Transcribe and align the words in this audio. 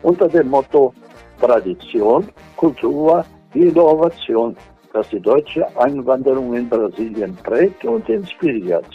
unter 0.00 0.28
dem 0.28 0.48
Motto 0.48 0.94
Tradition, 1.42 2.26
Kultur, 2.56 3.22
Innovation, 3.52 4.56
das 4.94 5.10
die 5.10 5.20
deutsche 5.20 5.66
Einwanderung 5.76 6.54
in 6.54 6.70
Brasilien 6.70 7.36
prägt 7.42 7.84
und 7.84 8.08
inspiriert. 8.08 8.88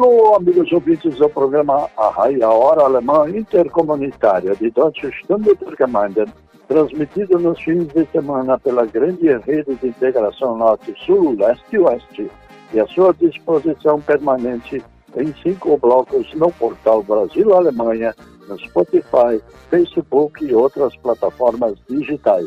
Alô, 0.00 0.36
amigos 0.36 0.70
ouvintes 0.70 1.16
do 1.16 1.28
programa 1.28 1.90
a 1.96 2.48
Hora 2.48 2.84
Alemã 2.84 3.28
Intercomunitária 3.28 4.54
de 4.54 4.70
Deutsche 4.70 5.10
Stunde 5.24 5.56
der 5.56 5.74
Gemeinden, 5.76 6.32
transmitido 6.68 7.36
nos 7.40 7.60
fins 7.60 7.88
de 7.88 8.06
semana 8.12 8.56
pela 8.60 8.86
grande 8.86 9.26
rede 9.38 9.74
de 9.74 9.88
integração 9.88 10.56
Norte-Sul, 10.56 11.36
Leste 11.36 11.64
e 11.72 11.78
Oeste, 11.80 12.30
e 12.72 12.78
à 12.78 12.86
sua 12.86 13.12
disposição 13.12 14.00
permanente 14.00 14.80
em 15.16 15.34
cinco 15.42 15.76
blocos 15.76 16.32
no 16.34 16.52
portal 16.52 17.02
Brasil-Alemanha, 17.02 18.14
no 18.48 18.56
Spotify, 18.56 19.42
Facebook 19.68 20.44
e 20.44 20.54
outras 20.54 20.94
plataformas 20.98 21.74
digitais. 21.90 22.46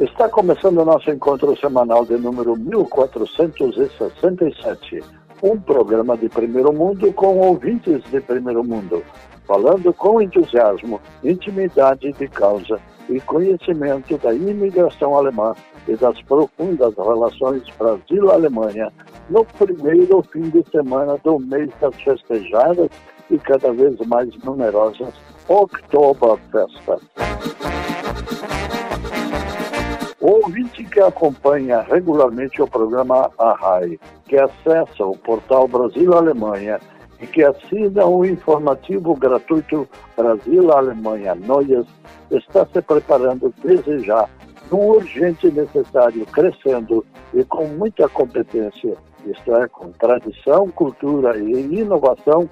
Está 0.00 0.28
começando 0.28 0.78
o 0.78 0.84
nosso 0.84 1.08
encontro 1.10 1.56
semanal 1.58 2.04
de 2.04 2.16
número 2.16 2.56
1467, 2.56 5.00
um 5.42 5.60
programa 5.60 6.16
de 6.16 6.28
primeiro 6.28 6.72
mundo 6.72 7.12
com 7.12 7.38
ouvintes 7.38 8.02
de 8.10 8.20
primeiro 8.20 8.64
mundo, 8.64 9.04
falando 9.46 9.92
com 9.92 10.20
entusiasmo, 10.20 11.00
intimidade 11.22 12.10
de 12.12 12.26
causa 12.28 12.80
e 13.08 13.20
conhecimento 13.20 14.18
da 14.18 14.34
imigração 14.34 15.16
alemã 15.16 15.54
e 15.86 15.94
das 15.94 16.20
profundas 16.22 16.96
relações 16.96 17.62
Brasil-Alemanha 17.78 18.92
no 19.28 19.44
primeiro 19.44 20.20
fim 20.32 20.50
de 20.50 20.68
semana 20.70 21.16
do 21.22 21.38
mês 21.38 21.70
das 21.80 21.94
festejadas 22.02 22.90
e 23.30 23.38
cada 23.38 23.72
vez 23.72 23.96
mais 24.06 24.36
numerosas 24.42 25.14
Oktoberfestas. 25.48 27.00
O 30.22 30.34
ouvinte 30.44 30.84
que 30.84 31.00
acompanha 31.00 31.80
regularmente 31.80 32.62
o 32.62 32.68
programa 32.68 33.28
Arrai, 33.36 33.98
que 34.28 34.38
acessa 34.38 35.04
o 35.04 35.18
portal 35.18 35.66
Brasil-Alemanha 35.66 36.78
e 37.20 37.26
que 37.26 37.42
assina 37.42 38.06
o 38.06 38.24
informativo 38.24 39.16
gratuito 39.16 39.88
Brasil-Alemanha 40.16 41.34
Noias, 41.34 41.86
está 42.30 42.64
se 42.66 42.80
preparando 42.80 43.52
desde 43.64 43.98
já 44.04 44.28
um 44.70 44.90
urgente 44.90 45.50
necessário, 45.50 46.24
crescendo 46.26 47.04
e 47.34 47.42
com 47.42 47.66
muita 47.66 48.08
competência, 48.08 48.96
isto 49.26 49.56
é, 49.56 49.66
com 49.66 49.90
tradição, 49.90 50.68
cultura 50.68 51.36
e 51.36 51.80
inovação, 51.80 52.48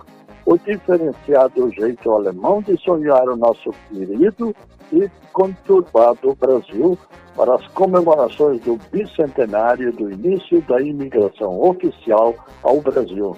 o 0.46 0.56
diferenciado 0.58 1.70
jeito 1.70 2.12
alemão 2.12 2.62
de 2.62 2.76
sonhar 2.80 3.28
o 3.28 3.36
nosso 3.36 3.70
querido 3.88 4.54
e 4.92 5.08
conturbado 5.32 6.34
Brasil 6.34 6.98
para 7.36 7.54
as 7.54 7.64
comemorações 7.68 8.60
do 8.62 8.76
bicentenário 8.90 9.92
do 9.92 10.10
início 10.10 10.60
da 10.62 10.80
imigração 10.80 11.62
oficial 11.62 12.34
ao 12.62 12.80
Brasil. 12.80 13.36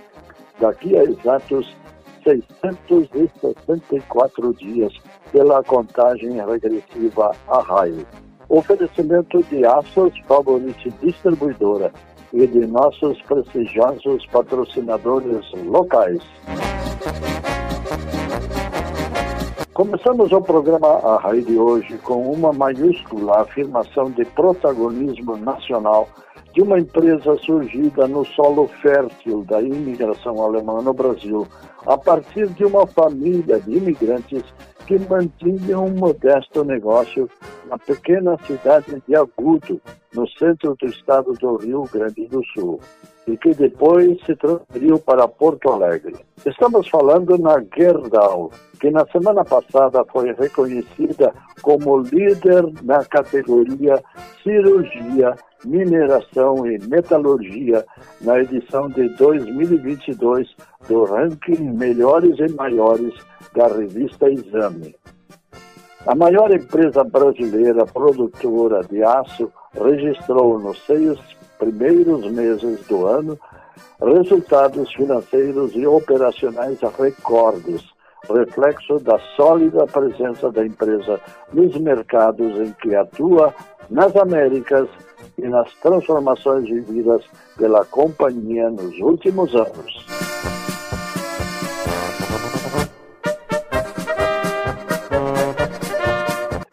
Daqui 0.59 0.97
a 0.97 1.05
exatos 1.05 1.77
664 2.25 4.55
dias 4.55 4.95
pela 5.31 5.63
contagem 5.65 6.41
regressiva 6.45 7.37
a 7.49 7.61
raio. 7.61 8.07
Oferecimento 8.49 9.43
de 9.45 9.65
Aços 9.65 10.13
Favorite 10.27 10.91
Distribuidora 11.03 11.93
e 12.33 12.47
de 12.47 12.67
nossos 12.67 13.21
prestigiosos 13.23 14.27
patrocinadores 14.27 15.51
locais. 15.65 16.23
Começamos 19.75 20.31
o 20.33 20.41
programa 20.41 20.87
A 20.87 21.17
Raiz 21.19 21.47
de 21.47 21.57
hoje 21.57 21.97
com 21.99 22.31
uma 22.31 22.53
maiúscula 22.53 23.41
afirmação 23.41 24.11
de 24.11 24.25
protagonismo 24.25 25.37
nacional 25.37 26.09
de 26.53 26.63
uma 26.63 26.79
empresa 26.79 27.37
surgida 27.39 28.07
no 28.07 28.25
solo 28.25 28.67
fértil 28.83 29.45
da 29.45 29.61
imigração 29.61 30.43
alemã 30.43 30.83
no 30.83 30.93
Brasil, 30.93 31.47
a 31.87 31.97
partir 31.97 32.47
de 32.49 32.65
uma 32.65 32.87
família 32.87 33.59
de 33.61 33.77
imigrantes 33.77 34.43
que 34.87 34.99
mantinham 34.99 35.87
um 35.87 35.95
modesto 35.95 36.65
negócio 36.65 37.29
na 37.69 37.79
pequena 37.79 38.37
cidade 38.47 39.03
de 39.07 39.15
Agudo, 39.15 39.81
no 40.15 40.29
centro 40.29 40.77
do 40.79 40.87
estado 40.87 41.33
do 41.35 41.57
Rio 41.57 41.85
Grande 41.91 42.27
do 42.27 42.45
Sul 42.47 42.81
e 43.27 43.37
que 43.37 43.55
depois 43.55 44.19
se 44.25 44.35
transferiu 44.37 44.99
para 44.99 45.29
Porto 45.29 45.71
Alegre. 45.71 46.17
Estamos 46.45 46.89
falando 46.89 47.39
na 47.39 47.63
Gerdau, 47.77 48.51
que 48.81 48.91
na 48.91 49.07
semana 49.07 49.45
passada 49.45 50.05
foi 50.13 50.33
reconhecida 50.33 51.33
como 51.63 51.99
líder 51.99 52.65
na 52.83 53.05
categoria 53.05 54.03
Cirurgia, 54.43 55.37
Mineração 55.65 56.67
e 56.67 56.79
Metalurgia 56.87 57.85
na 58.21 58.41
edição 58.41 58.89
de 58.89 59.09
2022 59.17 60.49
do 60.89 61.05
ranking 61.05 61.71
Melhores 61.73 62.37
e 62.41 62.53
Maiores 62.53 63.15
da 63.55 63.69
revista 63.69 64.29
Exame. 64.29 64.97
A 66.05 66.17
maior 66.17 66.51
empresa 66.51 67.05
brasileira 67.05 67.87
produtora 67.87 68.81
de 68.83 69.05
aço 69.05 69.53
registrou 69.73 70.59
nos 70.59 70.85
seis 70.85 71.17
primeiros 71.63 72.29
meses 72.33 72.85
do 72.89 73.07
ano 73.07 73.39
resultados 74.01 74.93
financeiros 74.95 75.73
e 75.77 75.87
operacionais 75.87 76.81
recordes, 76.99 77.85
reflexo 78.29 78.99
da 78.99 79.17
sólida 79.37 79.87
presença 79.87 80.51
da 80.51 80.67
empresa 80.67 81.21
nos 81.53 81.77
mercados 81.79 82.59
em 82.59 82.73
que 82.83 82.97
atua 82.97 83.55
nas 83.89 84.15
Américas 84.17 84.89
e 85.39 85.43
nas 85.43 85.73
transformações 85.75 86.69
vividas 86.69 87.23
pela 87.57 87.85
companhia 87.85 88.69
nos 88.69 88.99
últimos 88.99 89.55
anos. 89.55 90.52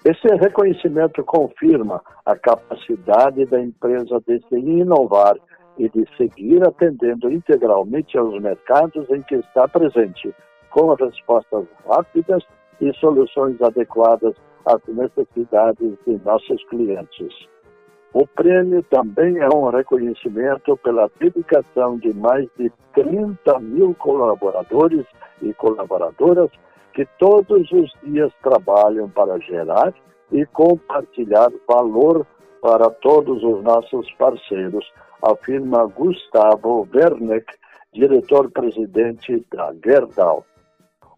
Esse 0.10 0.28
reconhecimento 0.38 1.24
confirma 1.24 2.02
a 2.26 2.36
capacidade 2.36 3.46
da 3.46 3.62
empresa 3.62 4.20
de 4.26 4.40
se 4.50 4.56
inovar 4.56 5.36
e 5.78 5.88
de 5.88 6.04
seguir 6.18 6.68
atendendo 6.68 7.32
integralmente 7.32 8.18
aos 8.18 8.42
mercados 8.42 9.08
em 9.12 9.22
que 9.22 9.36
está 9.36 9.68
presente, 9.68 10.34
com 10.72 10.96
respostas 10.96 11.68
rápidas 11.88 12.44
e 12.82 12.92
soluções 12.94 13.62
adequadas 13.62 14.34
às 14.66 14.82
necessidades 14.88 15.94
de 16.08 16.20
nossos 16.26 16.64
clientes. 16.70 17.48
O 18.12 18.26
prêmio 18.26 18.82
também 18.90 19.38
é 19.38 19.48
um 19.48 19.70
reconhecimento 19.70 20.76
pela 20.78 21.08
dedicação 21.20 22.00
de 22.00 22.12
mais 22.16 22.50
de 22.58 22.72
30 22.96 23.60
mil 23.60 23.94
colaboradores 23.94 25.06
e 25.44 25.54
colaboradoras 25.54 26.50
que 26.94 27.06
todos 27.18 27.72
os 27.72 27.92
dias 28.04 28.32
trabalham 28.42 29.10
para 29.10 29.40
gerar 29.40 29.94
e 30.32 30.46
compartilhar 30.48 31.50
valor 31.68 32.26
para 32.62 32.90
todos 32.90 33.44
os 33.44 33.64
nossos 33.64 34.12
parceiros, 34.14 34.86
afirma 35.22 35.86
Gustavo 35.88 36.88
Werneck, 36.94 37.46
diretor-presidente 37.94 39.46
da 39.52 39.74
Gerdau. 39.84 40.46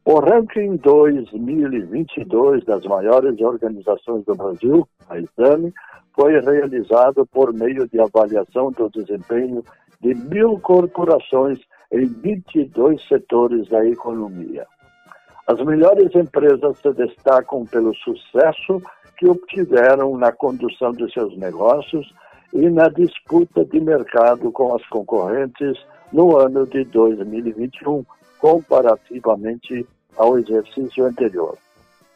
O 0.04 0.20
ranking 0.20 0.78
2022 0.78 2.64
das 2.66 2.84
maiores 2.86 3.40
organizações 3.40 4.26
do 4.26 4.36
Brasil, 4.36 4.88
a 5.10 5.18
Exame, 5.18 5.74
foi 6.16 6.40
realizado 6.40 7.26
por 7.28 7.54
meio 7.54 7.88
de 7.88 8.00
avaliação 8.00 8.72
do 8.72 8.90
desempenho 8.90 9.64
de 10.02 10.16
mil 10.16 10.60
corporações 10.60 11.60
em 11.92 12.06
22 12.06 13.08
setores 13.08 13.68
da 13.70 13.86
economia. 13.86 14.66
As 15.48 15.60
melhores 15.64 16.14
empresas 16.16 16.78
se 16.80 16.94
destacam 16.94 17.66
pelo 17.66 17.94
sucesso 17.96 18.82
que 19.18 19.28
obtiveram 19.28 20.18
na 20.18 20.32
condução 20.32 20.92
de 20.94 21.12
seus 21.12 21.38
negócios 21.38 22.14
e 22.54 22.70
na 22.70 22.90
disputa 22.90 23.64
de 23.66 23.80
mercado 23.80 24.52
com 24.52 24.76
as 24.76 24.86
concorrentes 24.88 25.78
no 26.12 26.38
ano 26.38 26.68
de 26.68 26.84
2021, 26.86 28.04
comparativamente 28.40 29.86
ao 30.18 30.38
exercício 30.38 31.06
anterior. 31.06 31.58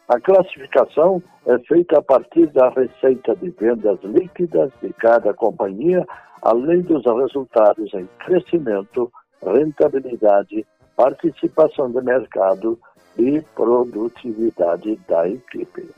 A 0.08 0.20
classificação 0.20 1.22
é 1.46 1.58
feita 1.60 1.98
a 1.98 2.02
partir 2.02 2.46
da 2.48 2.68
receita 2.68 3.34
de 3.34 3.50
vendas 3.50 3.98
líquidas 4.04 4.70
de 4.80 4.92
cada 4.92 5.34
companhia, 5.34 6.06
além 6.42 6.82
dos 6.82 7.04
resultados 7.04 7.92
em 7.94 8.08
crescimento, 8.24 9.10
rentabilidade, 9.42 10.64
participação 10.96 11.90
de 11.90 12.00
mercado 12.02 12.78
e 13.18 13.40
produtividade 13.54 14.98
da 15.08 15.28
equipe. 15.28 15.88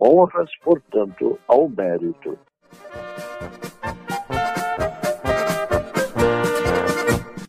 Honras, 0.00 0.50
portanto, 0.62 1.38
ao 1.46 1.68
mérito. 1.68 2.38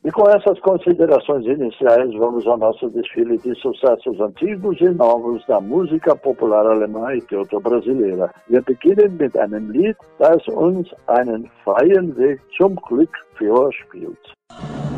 E 0.04 0.12
com 0.12 0.28
essas 0.30 0.60
considerações 0.60 1.46
iniciais, 1.46 2.12
vamos 2.16 2.46
ao 2.46 2.58
nosso 2.58 2.90
desfile 2.90 3.38
de 3.38 3.56
sucessos 3.56 4.20
antigos 4.20 4.82
e 4.82 4.90
novos 4.90 5.46
da 5.46 5.62
música 5.62 6.16
popular 6.16 6.66
alemã 6.66 7.14
e 7.16 7.22
teuto-brasileira. 7.22 8.30
Wir 8.50 8.62
beginnen 8.64 9.16
mit 9.18 9.38
einem 9.38 9.72
Lied, 9.72 9.96
das 10.20 10.46
uns 10.50 10.94
einen 11.08 11.50
freien 11.64 12.18
Weg 12.18 12.42
zum 12.58 12.76
Glück 12.76 13.16
vorspielt. 13.40 14.20
La, 14.50 14.91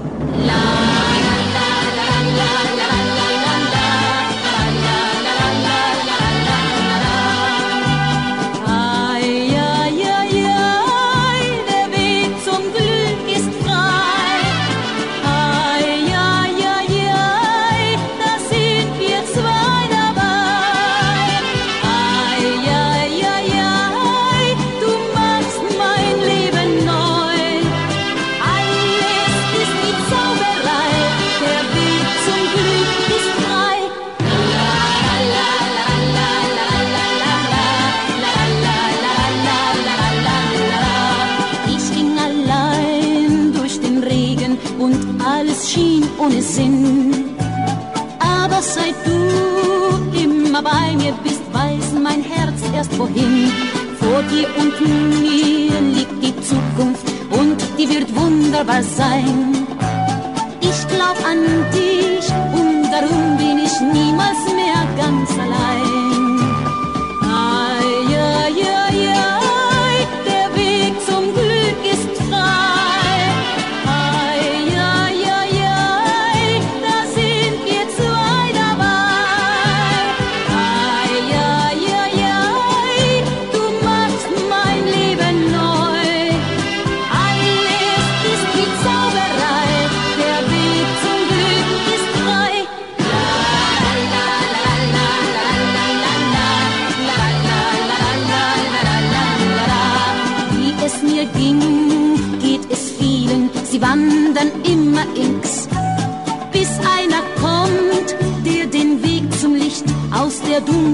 Aber 48.64 48.72
seit 48.72 48.96
du 49.06 50.18
immer 50.18 50.62
bei 50.62 50.96
mir 50.96 51.14
bist, 51.22 51.42
weiß 51.52 52.00
mein 52.02 52.24
Herz 52.24 52.62
erst 52.74 52.98
wohin. 52.98 53.52
Vor 54.00 54.24
dir 54.32 54.48
und 54.58 54.74
mir 55.22 55.82
liegt 55.82 56.24
die 56.24 56.34
Zukunft 56.42 57.06
und 57.32 57.58
die 57.78 57.90
wird 57.90 58.16
wunderbar 58.16 58.82
sein. 58.84 59.68
Ich 60.62 60.88
glaub 60.88 61.18
an 61.26 61.42
dich 61.74 62.28
und 62.54 62.84
darum 62.90 63.38
bin 63.38 63.60
ich 63.66 63.76
niemals 63.82 64.42
mehr 64.56 64.82
ganz 64.98 65.30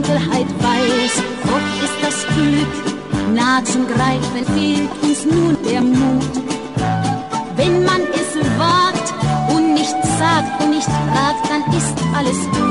Dunkelheit 0.10 0.48
weiß. 0.60 1.24
Gott 1.44 1.68
ist 1.84 1.98
das 2.02 2.36
Glück, 2.36 3.36
nah 3.36 3.64
zum 3.64 3.86
Greifen 3.88 4.46
fehlt 4.56 4.90
uns 5.04 5.26
nun 5.26 5.58
der 5.64 5.82
Mut. 5.82 6.44
Wenn 7.56 7.84
man 7.84 8.02
es 8.14 8.36
wagt 8.58 9.14
und 9.56 9.74
nicht 9.74 9.96
sagt 10.18 10.64
und 10.64 10.72
nicht 10.72 10.88
fragt, 10.88 11.50
dann 11.50 11.78
ist 11.78 11.94
alles 12.16 12.40
gut. 12.52 12.69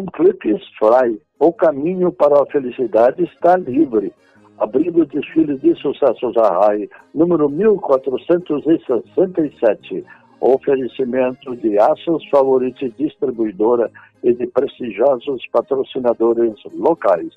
Glück 0.00 0.48
ist 0.48 0.66
frei. 0.78 1.20
O 1.38 1.52
caminho 1.52 2.10
para 2.12 2.42
a 2.42 2.46
felicidade 2.46 3.24
está 3.24 3.56
livre. 3.56 4.12
Abrindo 4.58 5.02
o 5.02 5.06
desfile 5.06 5.56
de 5.58 5.74
sucessos 5.76 6.36
a 6.36 6.48
RAI, 6.48 6.88
número 7.14 7.48
1467. 7.48 10.04
Oferecimento 10.40 11.54
de 11.56 11.78
Aços 11.78 12.28
Favorite 12.30 12.92
Distribuidora 12.98 13.88
e 14.22 14.32
de 14.32 14.46
prestigiosos 14.46 15.46
patrocinadores 15.52 16.54
locais. 16.74 17.34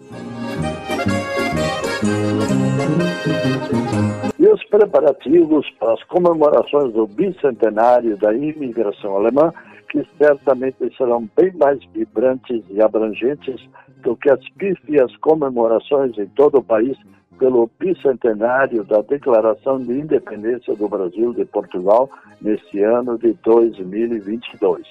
E 4.39 4.47
os 4.47 4.63
preparativos 4.65 5.69
para 5.79 5.93
as 5.93 6.03
comemorações 6.05 6.93
do 6.93 7.05
bicentenário 7.07 8.15
da 8.17 8.33
imigração 8.33 9.17
alemã 9.17 9.53
que 9.89 10.07
certamente 10.17 10.95
serão 10.95 11.27
bem 11.35 11.51
mais 11.53 11.83
vibrantes 11.93 12.63
e 12.69 12.81
abrangentes 12.81 13.67
do 14.03 14.15
que 14.15 14.29
as 14.29 14.47
pífias 14.51 15.15
comemorações 15.17 16.17
em 16.17 16.27
todo 16.27 16.59
o 16.59 16.63
país 16.63 16.97
pelo 17.37 17.69
bicentenário 17.79 18.83
da 18.83 19.01
Declaração 19.01 19.79
de 19.79 19.93
Independência 19.93 20.75
do 20.75 20.87
Brasil 20.87 21.33
de 21.33 21.45
Portugal 21.45 22.09
neste 22.41 22.83
ano 22.83 23.17
de 23.17 23.33
2022. 23.43 24.85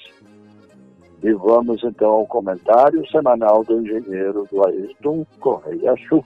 E 1.22 1.32
vamos 1.32 1.82
então 1.84 2.10
ao 2.10 2.26
comentário 2.26 3.06
semanal 3.10 3.64
do 3.64 3.80
engenheiro 3.80 4.48
do 4.50 4.64
Ayrton 4.66 5.26
Correia 5.40 5.94
Chu, 5.96 6.24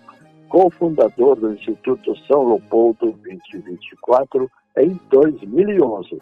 cofundador 0.49 1.37
do 1.37 1.53
Instituto 1.53 2.15
São 2.27 2.47
Leopoldo 2.47 3.13
2024 3.25 4.51
em 4.77 5.01
2011, 5.11 6.21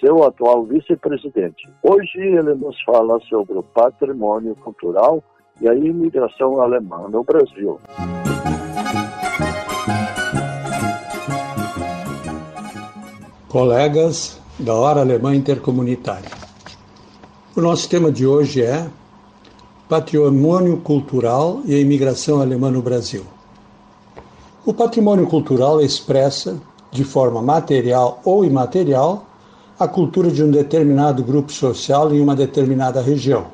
seu 0.00 0.24
atual 0.24 0.64
vice-presidente. 0.64 1.68
Hoje 1.82 2.18
ele 2.18 2.54
nos 2.54 2.80
fala 2.82 3.18
sobre 3.28 3.58
o 3.58 3.62
patrimônio 3.62 4.54
cultural 4.56 5.22
e 5.60 5.68
a 5.68 5.74
imigração 5.74 6.60
alemã 6.60 7.08
no 7.08 7.24
Brasil. 7.24 7.80
Colegas 13.48 14.40
da 14.58 14.74
Hora 14.74 15.00
Alemã 15.00 15.34
Intercomunitária. 15.34 16.30
O 17.56 17.60
nosso 17.60 17.88
tema 17.88 18.12
de 18.12 18.26
hoje 18.26 18.62
é 18.62 18.86
Patrimônio 19.88 20.76
Cultural 20.78 21.60
e 21.64 21.74
a 21.74 21.80
Imigração 21.80 22.40
Alemã 22.40 22.70
no 22.70 22.82
Brasil. 22.82 23.24
O 24.66 24.74
patrimônio 24.74 25.26
cultural 25.26 25.80
expressa, 25.80 26.60
de 26.90 27.04
forma 27.04 27.40
material 27.40 28.20
ou 28.22 28.44
imaterial, 28.44 29.27
a 29.78 29.86
cultura 29.86 30.28
de 30.30 30.42
um 30.42 30.50
determinado 30.50 31.22
grupo 31.22 31.52
social 31.52 32.12
em 32.12 32.20
uma 32.20 32.34
determinada 32.34 33.00
região. 33.00 33.46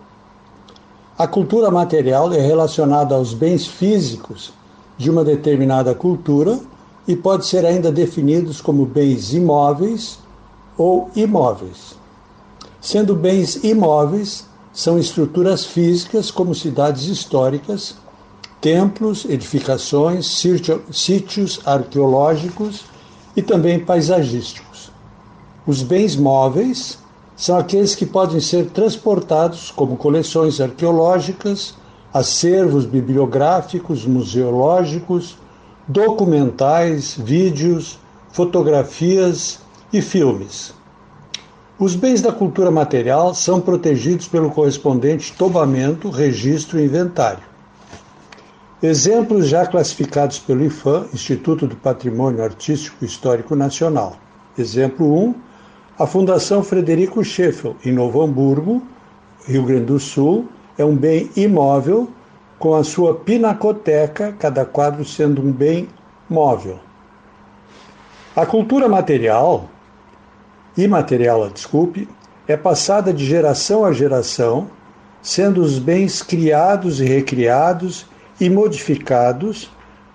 A 1.19 1.27
cultura 1.27 1.71
material 1.71 2.33
é 2.33 2.41
relacionada 2.41 3.15
aos 3.15 3.35
bens 3.35 3.67
físicos 3.67 4.53
de 4.97 5.11
uma 5.11 5.23
determinada 5.23 5.95
cultura 5.95 6.59
e 7.07 7.15
pode 7.15 7.45
ser 7.45 7.67
ainda 7.67 7.93
definidos 7.93 8.61
como 8.61 8.87
bens 8.87 9.35
imóveis 9.35 10.19
ou 10.79 11.11
imóveis. 11.15 11.95
Sendo 12.81 13.15
bens 13.15 13.63
imóveis, 13.63 14.47
são 14.73 14.99
estruturas 14.99 15.67
físicas 15.67 16.31
como 16.31 16.55
cidades 16.55 17.05
históricas, 17.05 17.97
templos, 18.61 19.27
edificações, 19.27 20.43
sítios 20.91 21.61
arqueológicos 21.67 22.85
e 23.37 23.43
também 23.43 23.79
paisagísticos. 23.79 24.64
Os 25.67 25.83
bens 25.83 26.15
móveis 26.15 26.99
são 27.35 27.59
aqueles 27.59 27.95
que 27.95 28.05
podem 28.05 28.39
ser 28.39 28.67
transportados, 28.67 29.71
como 29.71 29.97
coleções 29.97 30.61
arqueológicas, 30.61 31.75
acervos 32.13 32.85
bibliográficos, 32.85 34.05
museológicos, 34.05 35.39
documentais, 35.89 37.17
vídeos, 37.19 37.99
fotografias 38.31 39.59
e 39.91 40.03
filmes. 40.03 40.75
Os 41.79 41.97
bens 41.97 42.21
da 42.21 42.31
cultura 42.31 42.71
material 42.71 43.35
são 43.35 43.59
protegidos 43.61 44.29
pelo 44.29 44.51
correspondente 44.51 45.33
tombamento, 45.33 46.11
registro 46.11 46.79
e 46.79 46.85
inventário. 46.85 47.43
Exemplos 48.83 49.49
já 49.49 49.67
classificados 49.67 50.39
pelo 50.39 50.63
IFAM, 50.63 51.07
Instituto 51.13 51.67
do 51.67 51.75
Patrimônio 51.75 52.45
Artístico 52.45 53.03
Histórico 53.03 53.57
Nacional. 53.57 54.17
Exemplo 54.59 55.11
1, 55.29 55.35
a 55.99 56.07
Fundação 56.07 56.63
Frederico 56.63 57.23
Scheffel, 57.23 57.77
em 57.85 57.93
Novo 57.93 58.21
Hamburgo, 58.21 58.83
Rio 59.47 59.63
Grande 59.63 59.85
do 59.85 60.01
Sul, 60.01 60.49
é 60.77 60.85
um 60.85 60.97
bem 60.97 61.31
imóvel 61.37 62.09
com 62.59 62.75
a 62.75 62.83
sua 62.83 63.15
pinacoteca, 63.15 64.35
cada 64.39 64.65
quadro 64.65 65.05
sendo 65.05 65.41
um 65.41 65.53
bem 65.53 65.89
móvel. 66.29 66.81
A 68.35 68.45
cultura 68.45 68.89
material, 68.89 69.69
imaterial, 70.77 71.49
desculpe, 71.49 72.09
é 72.49 72.57
passada 72.57 73.13
de 73.13 73.25
geração 73.25 73.85
a 73.85 73.93
geração, 73.93 74.69
sendo 75.23 75.63
os 75.63 75.79
bens 75.79 76.23
criados 76.23 77.01
e 77.01 77.05
recriados 77.05 78.05
e 78.41 78.51
modificados 78.51 79.71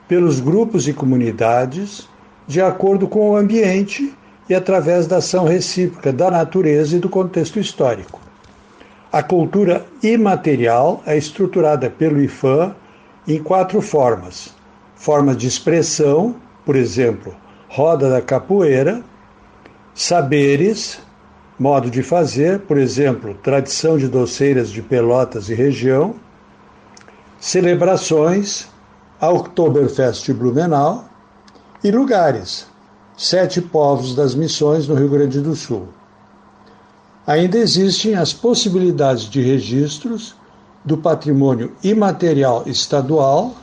pelos 0.09 0.41
grupos 0.41 0.89
e 0.89 0.93
comunidades 0.93 2.09
de 2.45 2.59
acordo 2.59 3.07
com 3.07 3.29
o 3.29 3.35
ambiente 3.37 4.13
e 4.49 4.55
através 4.55 5.05
da 5.05 5.17
ação 5.17 5.45
recíproca 5.45 6.11
da 6.11 6.31
natureza 6.31 6.97
e 6.97 6.99
do 6.99 7.07
contexto 7.07 7.59
histórico. 7.59 8.19
A 9.11 9.21
cultura 9.21 9.85
imaterial 10.01 11.03
é 11.05 11.17
estruturada 11.17 11.89
pelo 11.89 12.21
IFAM 12.21 12.75
em 13.27 13.41
quatro 13.41 13.81
formas: 13.81 14.53
formas 14.95 15.37
de 15.37 15.47
expressão, 15.47 16.35
por 16.65 16.75
exemplo, 16.75 17.35
roda 17.67 18.09
da 18.09 18.21
capoeira, 18.21 19.03
saberes, 19.93 20.99
modo 21.57 21.89
de 21.89 22.01
fazer, 22.01 22.59
por 22.61 22.77
exemplo, 22.77 23.35
tradição 23.43 23.97
de 23.97 24.07
doceiras 24.07 24.69
de 24.71 24.81
Pelotas 24.81 25.49
e 25.49 25.53
região, 25.53 26.15
celebrações, 27.39 28.67
Oktoberfest 29.21 30.31
Blumenau 30.31 31.05
e 31.83 31.91
lugares, 31.91 32.68
sete 33.19 33.61
povos 33.61 34.15
das 34.15 34.33
missões 34.33 34.87
no 34.87 34.95
Rio 34.95 35.09
Grande 35.09 35.41
do 35.41 35.53
Sul 35.53 35.89
ainda 37.27 37.59
existem 37.59 38.15
as 38.15 38.33
possibilidades 38.33 39.29
de 39.29 39.39
registros 39.39 40.33
do 40.83 40.97
patrimônio 40.97 41.73
imaterial 41.83 42.63
estadual 42.65 43.53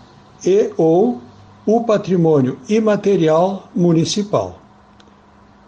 e 0.45 0.71
ou 0.77 1.21
o 1.67 1.83
patrimônio 1.83 2.59
imaterial 2.69 3.69
municipal. 3.75 4.61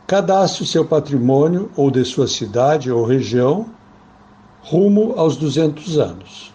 Cadastre 0.06 0.64
seu 0.64 0.84
patrimônio 0.84 1.70
ou 1.74 1.90
de 1.90 2.04
sua 2.04 2.28
cidade 2.28 2.92
ou 2.92 3.04
região 3.04 3.66
rumo 4.62 5.14
aos 5.16 5.36
200 5.36 5.98
anos. 5.98 6.52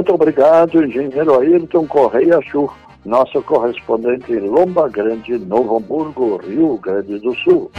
Muito 0.00 0.14
obrigado, 0.14 0.82
engenheiro 0.82 1.38
Ayrton 1.38 1.86
Correia 1.86 2.40
Chur 2.40 2.74
nosso 3.04 3.42
correspondente 3.42 4.32
em 4.32 4.48
Lomba 4.48 4.88
Grande, 4.88 5.38
Novo 5.38 5.76
Hamburgo, 5.76 6.38
Rio 6.38 6.78
Grande 6.78 7.18
do 7.18 7.34
Sul. 7.34 7.70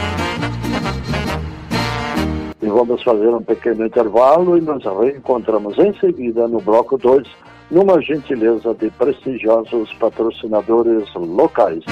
E 2.62 2.66
vamos 2.66 3.02
fazer 3.02 3.26
um 3.26 3.42
pequeno 3.42 3.84
intervalo 3.84 4.56
e 4.56 4.60
nos 4.60 4.84
reencontramos 4.84 5.76
em 5.78 5.92
seguida 5.98 6.46
no 6.46 6.60
bloco 6.60 6.96
2, 6.96 7.26
numa 7.72 8.00
gentileza 8.00 8.72
de 8.72 8.88
prestigiosos 8.90 9.92
patrocinadores 9.94 11.12
locais. 11.16 11.82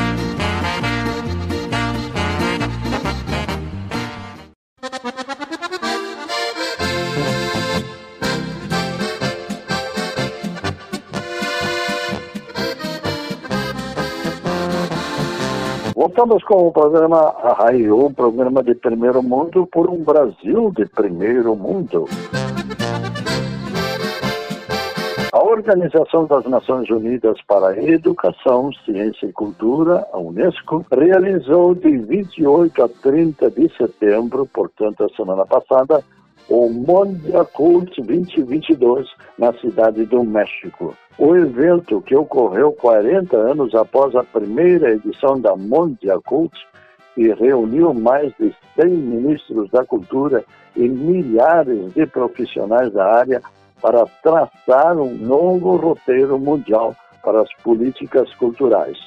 Voltamos 16.00 16.42
com 16.44 16.66
o 16.66 16.72
programa 16.72 17.18
Arraio, 17.42 18.06
um 18.06 18.10
programa 18.10 18.62
de 18.62 18.74
primeiro 18.74 19.22
mundo 19.22 19.66
por 19.66 19.90
um 19.90 20.02
Brasil 20.02 20.72
de 20.74 20.86
primeiro 20.86 21.54
mundo. 21.54 22.06
A 25.30 25.44
Organização 25.44 26.24
das 26.24 26.46
Nações 26.46 26.88
Unidas 26.88 27.36
para 27.46 27.68
a 27.68 27.84
Educação, 27.84 28.72
Ciência 28.82 29.26
e 29.26 29.32
Cultura, 29.34 30.06
a 30.10 30.18
Unesco, 30.18 30.86
realizou 30.90 31.74
de 31.74 31.98
28 31.98 32.82
a 32.82 32.88
30 32.88 33.50
de 33.50 33.70
setembro, 33.76 34.46
portanto, 34.46 35.04
a 35.04 35.08
semana 35.10 35.44
passada, 35.44 36.02
o 36.50 36.68
Mondia 36.68 37.44
Cult 37.44 38.02
2022 38.02 39.08
na 39.38 39.52
cidade 39.52 40.04
do 40.06 40.24
México. 40.24 40.96
O 41.16 41.36
evento, 41.36 42.02
que 42.02 42.16
ocorreu 42.16 42.72
40 42.72 43.36
anos 43.36 43.72
após 43.72 44.16
a 44.16 44.24
primeira 44.24 44.90
edição 44.90 45.40
da 45.40 45.54
Mondia 45.54 46.18
Cult 46.26 46.52
e 47.16 47.28
reuniu 47.34 47.94
mais 47.94 48.32
de 48.36 48.52
100 48.74 48.88
ministros 48.88 49.70
da 49.70 49.84
cultura 49.84 50.44
e 50.74 50.88
milhares 50.88 51.94
de 51.94 52.04
profissionais 52.06 52.92
da 52.92 53.06
área 53.06 53.40
para 53.80 54.04
traçar 54.20 54.98
um 54.98 55.14
novo 55.14 55.76
roteiro 55.76 56.36
mundial 56.36 56.96
para 57.22 57.42
as 57.42 57.52
políticas 57.62 58.34
culturais. 58.34 58.98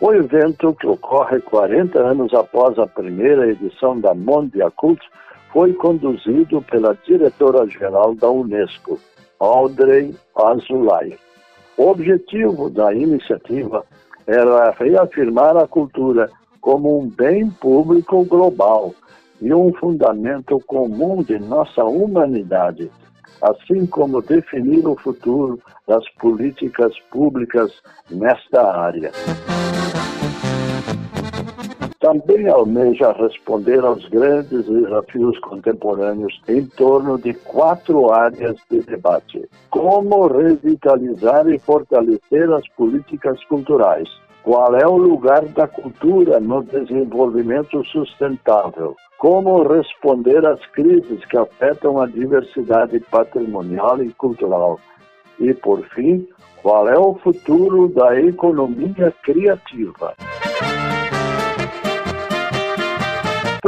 O 0.00 0.12
evento, 0.14 0.74
que 0.74 0.86
ocorre 0.86 1.40
40 1.40 1.98
anos 1.98 2.32
após 2.32 2.78
a 2.78 2.86
primeira 2.86 3.50
edição 3.50 3.98
da 3.98 4.14
Mondia 4.14 4.70
Cult, 4.70 5.00
foi 5.52 5.72
conduzido 5.74 6.62
pela 6.62 6.96
diretora-geral 7.06 8.14
da 8.14 8.30
Unesco, 8.30 8.98
Audrey 9.38 10.14
Azoulay. 10.36 11.16
O 11.76 11.88
objetivo 11.88 12.68
da 12.70 12.92
iniciativa 12.94 13.84
era 14.26 14.70
reafirmar 14.72 15.56
a 15.56 15.66
cultura 15.66 16.30
como 16.60 17.00
um 17.00 17.08
bem 17.08 17.50
público 17.50 18.24
global 18.24 18.94
e 19.40 19.52
um 19.52 19.72
fundamento 19.74 20.60
comum 20.66 21.22
de 21.22 21.38
nossa 21.38 21.82
humanidade, 21.84 22.90
assim 23.40 23.86
como 23.86 24.20
definir 24.20 24.86
o 24.86 24.94
futuro 24.96 25.58
das 25.88 26.06
políticas 26.20 26.92
públicas 27.10 27.72
nesta 28.10 28.62
área. 28.62 29.10
Também 32.00 32.48
almeja 32.48 33.12
responder 33.12 33.84
aos 33.84 34.08
grandes 34.08 34.64
desafios 34.64 35.38
contemporâneos 35.40 36.40
em 36.48 36.64
torno 36.64 37.18
de 37.18 37.34
quatro 37.34 38.10
áreas 38.10 38.56
de 38.70 38.80
debate: 38.80 39.46
como 39.68 40.26
revitalizar 40.26 41.46
e 41.50 41.58
fortalecer 41.58 42.50
as 42.52 42.66
políticas 42.70 43.44
culturais, 43.44 44.08
qual 44.42 44.74
é 44.74 44.86
o 44.86 44.96
lugar 44.96 45.44
da 45.44 45.68
cultura 45.68 46.40
no 46.40 46.62
desenvolvimento 46.62 47.84
sustentável? 47.84 48.96
Como 49.18 49.62
responder 49.62 50.46
às 50.46 50.64
crises 50.68 51.22
que 51.26 51.36
afetam 51.36 52.00
a 52.00 52.06
diversidade 52.06 52.98
patrimonial 53.10 54.02
e 54.02 54.10
cultural? 54.14 54.80
E, 55.38 55.52
por 55.52 55.84
fim, 55.90 56.26
qual 56.62 56.88
é 56.88 56.98
o 56.98 57.14
futuro 57.16 57.88
da 57.88 58.18
economia 58.18 59.12
criativa? 59.22 60.14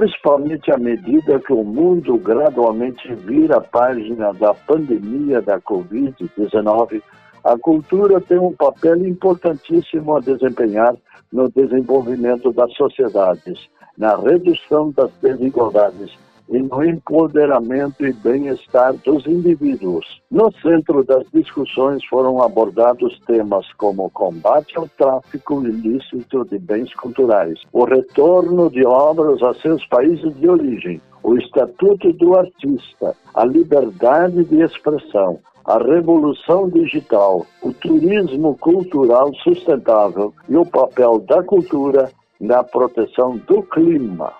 Principalmente 0.02 0.68
à 0.72 0.76
medida 0.76 1.38
que 1.38 1.52
o 1.52 1.62
mundo 1.62 2.18
gradualmente 2.18 3.14
vira 3.14 3.58
a 3.58 3.60
página 3.60 4.32
da 4.32 4.52
pandemia 4.52 5.40
da 5.40 5.60
Covid-19, 5.60 7.00
a 7.44 7.56
cultura 7.56 8.20
tem 8.20 8.36
um 8.36 8.52
papel 8.52 9.06
importantíssimo 9.06 10.16
a 10.16 10.20
desempenhar 10.20 10.96
no 11.32 11.48
desenvolvimento 11.48 12.52
das 12.52 12.74
sociedades, 12.74 13.70
na 13.96 14.16
redução 14.16 14.90
das 14.90 15.12
desigualdades 15.22 16.10
e 16.52 16.62
no 16.62 16.84
empoderamento 16.84 18.06
e 18.06 18.12
bem-estar 18.12 18.94
dos 18.98 19.26
indivíduos. 19.26 20.22
No 20.30 20.52
centro 20.60 21.02
das 21.02 21.24
discussões 21.32 22.04
foram 22.04 22.42
abordados 22.42 23.18
temas 23.26 23.66
como 23.78 24.10
combate 24.10 24.76
ao 24.76 24.86
tráfico 24.86 25.66
ilícito 25.66 26.44
de 26.44 26.58
bens 26.58 26.94
culturais, 26.94 27.58
o 27.72 27.84
retorno 27.84 28.70
de 28.70 28.84
obras 28.84 29.42
a 29.42 29.54
seus 29.54 29.84
países 29.86 30.34
de 30.36 30.48
origem, 30.48 31.00
o 31.22 31.36
Estatuto 31.36 32.12
do 32.12 32.36
Artista, 32.36 33.16
a 33.34 33.44
liberdade 33.44 34.44
de 34.44 34.60
expressão, 34.60 35.38
a 35.64 35.78
revolução 35.78 36.68
digital, 36.68 37.46
o 37.62 37.72
turismo 37.72 38.56
cultural 38.58 39.32
sustentável 39.36 40.34
e 40.48 40.56
o 40.56 40.66
papel 40.66 41.20
da 41.20 41.42
cultura 41.42 42.10
na 42.40 42.64
proteção 42.64 43.38
do 43.46 43.62
clima. 43.62 44.32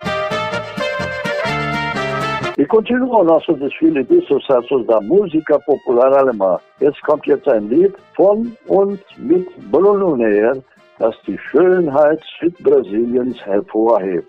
E 2.62 2.66
continua 2.66 3.22
o 3.22 3.24
nosso 3.24 3.54
desfile 3.54 4.04
de 4.04 4.24
sucessos 4.24 4.86
da 4.86 5.00
música 5.00 5.58
popular 5.66 6.16
alemã. 6.16 6.60
Es 6.80 6.96
kommt 7.00 7.26
jetzt 7.26 7.48
ein 7.48 7.68
Lied 7.68 7.92
von 8.14 8.56
und 8.68 9.00
mit 9.18 9.48
Bruno 9.72 10.14
Neer, 10.14 10.62
das 11.00 11.16
die 11.26 11.36
Schönheit 11.38 12.20
Südbrasiliens 12.38 13.36
hervorhebt. 13.44 14.28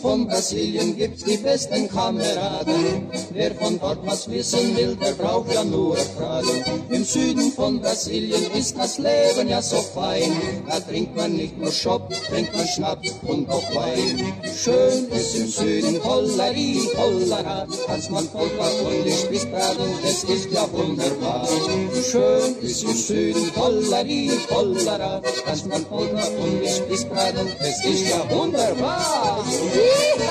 Von 0.00 0.26
Brasilien 0.26 0.96
gibt's 0.96 1.24
die 1.24 1.36
besten 1.36 1.88
Kameraden. 1.88 3.08
Wer 3.32 3.54
von 3.54 3.78
dort 3.78 3.98
was 4.06 4.30
wissen 4.30 4.76
will, 4.76 4.96
der 4.96 5.12
braucht 5.12 5.52
ja 5.52 5.62
nur 5.64 5.96
fragen. 5.96 6.64
Im 6.88 7.04
Süden 7.04 7.52
von 7.52 7.80
Brasilien 7.80 8.50
ist 8.52 8.76
das 8.76 8.98
Leben 8.98 9.48
ja 9.48 9.60
so 9.60 9.76
fein. 9.76 10.32
Da 10.66 10.80
trinkt 10.80 11.16
man 11.16 11.36
nicht 11.36 11.58
nur 11.58 11.72
Schopp, 11.72 12.12
trinkt 12.28 12.56
man 12.56 12.66
Schnaps 12.66 13.14
und 13.22 13.48
auch 13.50 13.74
Wein. 13.74 14.32
Schön 14.62 15.08
ist 15.10 15.36
im 15.36 15.48
Süden, 15.48 16.02
Hollerie, 16.04 16.80
Hollera, 16.96 17.66
als 17.88 18.10
man 18.10 18.26
Polka 18.28 18.68
und 18.84 19.04
die 19.04 19.12
Spießbraten, 19.12 19.86
das 20.02 20.24
ist 20.24 20.50
ja 20.52 20.66
wunderbar. 20.72 21.46
Schön 22.10 22.56
ist 22.62 22.82
im 22.82 22.94
Süden, 22.94 23.50
Hollerie, 23.56 24.32
Hollera, 24.50 25.22
als 25.46 25.64
man 25.66 25.84
Polka 25.84 26.26
und 26.42 26.60
die 26.62 26.68
Spießbraten, 26.68 27.48
das 27.58 27.84
ist 27.84 28.08
ja 28.08 28.30
wunderbar. 28.30 29.44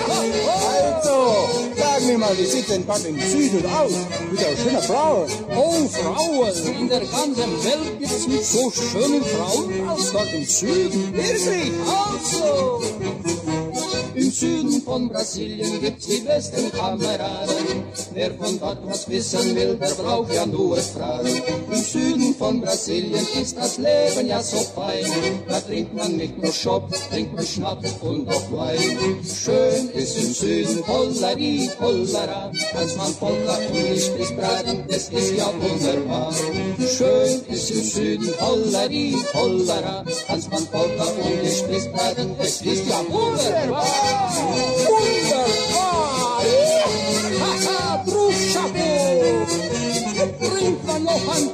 Also, 0.10 1.50
sag 1.78 2.06
mir 2.06 2.18
mal, 2.18 2.38
wie 2.38 2.46
sieht 2.46 2.70
denn 2.70 2.86
dort 2.86 3.06
im 3.06 3.20
Süden 3.20 3.66
aus? 3.66 3.92
Mit 4.32 4.40
der 4.40 4.56
schönen 4.58 4.82
Frau? 4.82 5.26
Oh, 5.56 5.88
Frauen! 5.88 6.76
In 6.80 6.90
der 6.90 7.02
ganzen 7.02 7.64
Welt 7.64 8.00
gibt's 8.00 8.28
nicht 8.28 8.46
so 8.46 8.72
schöne 8.72 9.22
Frauen 9.22 9.90
als 9.90 10.12
dort 10.12 10.34
im 10.34 10.46
Süden. 10.46 11.14
Wirklich? 11.14 11.72
Also! 11.86 12.82
Im 14.16 14.32
Süden 14.32 14.82
von 14.82 15.08
Brasilien 15.08 15.80
gibt's 15.82 16.08
die 16.08 16.20
besten 16.20 16.72
Kameraden. 16.72 17.84
Wer 18.14 18.34
von 18.34 18.60
dort 18.60 18.80
was 18.86 19.08
wissen 19.10 19.56
will, 19.56 19.76
der 19.76 19.94
braucht 19.96 20.34
ja 20.34 20.46
nur 20.46 20.78
fragen. 20.78 21.42
Im 21.72 21.82
Süden 21.82 22.36
von 22.36 22.60
Brasilien 22.60 23.26
ist 23.42 23.58
das 23.58 23.78
Leben 23.78 24.28
ja 24.28 24.42
so 24.42 24.58
fein. 24.58 25.06
Da 25.48 25.60
trinkt 25.62 25.94
man 25.96 26.18
nicht 26.18 26.38
nur 26.38 26.52
Schopp, 26.52 26.92
trinkt 27.12 27.34
man 27.34 27.46
Schnaps 27.46 27.92
und 28.02 28.28
auch 28.30 28.52
Wein. 28.52 29.20
Schön 29.50 29.90
ist 29.96 30.16
im 30.16 30.32
Süden 30.32 30.88
Hollari, 30.88 31.72
Hollara, 31.80 32.52
als 32.76 32.96
man 32.96 33.12
Polka 33.16 33.58
und 33.58 33.74
bis 33.74 34.32
braten, 34.36 34.84
das 34.88 35.10
ist 35.10 35.34
ja 35.36 35.48
wunderbar. 35.60 36.32
Schön 36.78 37.42
ist 37.48 37.72
im 37.72 37.82
Süden 37.82 38.32
Hollari, 38.40 39.16
Hollara, 39.34 40.06
als 40.28 40.50
man 40.52 40.68
Polka 40.68 41.04
und 41.04 41.42
bis 41.42 41.88
braten, 41.92 42.36
das 42.38 42.62
ist 42.62 42.88
ja 42.88 43.00
wunderbar. 43.10 43.86
Wunderbar! 44.86 46.44
Haha, 47.42 48.04
Bruchschapo! 48.06 48.90
Bringt 50.40 50.86
man 50.86 51.04
noch 51.06 51.36
ein 51.36 51.50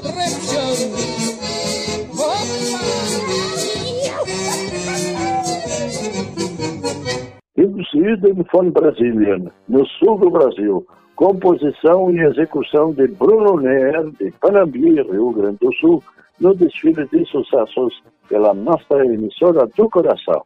Im 7.75 7.83
Süden 7.91 8.45
von 8.53 8.71
Brasilien, 8.71 9.51
no 9.67 9.85
sul 9.85 10.17
do 10.17 10.29
Brasil, 10.29 10.85
composição 11.17 12.09
e 12.09 12.21
execução 12.21 12.93
de 12.93 13.05
Bruno 13.07 13.57
Neer, 13.59 14.11
de 14.17 14.31
Panambi, 14.39 15.01
Rio 15.01 15.31
Grande 15.31 15.57
do 15.59 15.73
Sul, 15.73 16.01
no 16.39 16.55
desfile 16.55 17.05
de 17.11 17.25
sucessos 17.25 18.01
pela 18.29 18.53
nossa 18.53 19.05
emissora 19.05 19.67
do 19.75 19.89
coração. 19.89 20.41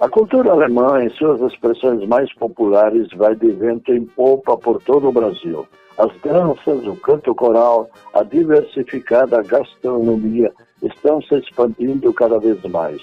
A 0.00 0.08
cultura 0.08 0.52
alemã, 0.52 1.04
em 1.04 1.10
suas 1.10 1.42
expressões 1.52 2.08
mais 2.08 2.32
populares, 2.36 3.08
vai 3.14 3.34
de 3.36 3.50
vento 3.50 3.92
em 3.92 4.06
polpa 4.06 4.56
por 4.56 4.82
todo 4.82 5.10
o 5.10 5.12
Brasil. 5.12 5.66
As 5.98 6.10
danças, 6.22 6.86
o 6.86 6.96
canto 6.96 7.34
coral, 7.34 7.90
a 8.14 8.22
diversificada 8.22 9.42
gastronomia 9.42 10.50
estão 10.82 11.20
se 11.20 11.34
expandindo 11.34 12.10
cada 12.14 12.38
vez 12.38 12.58
mais. 12.62 13.02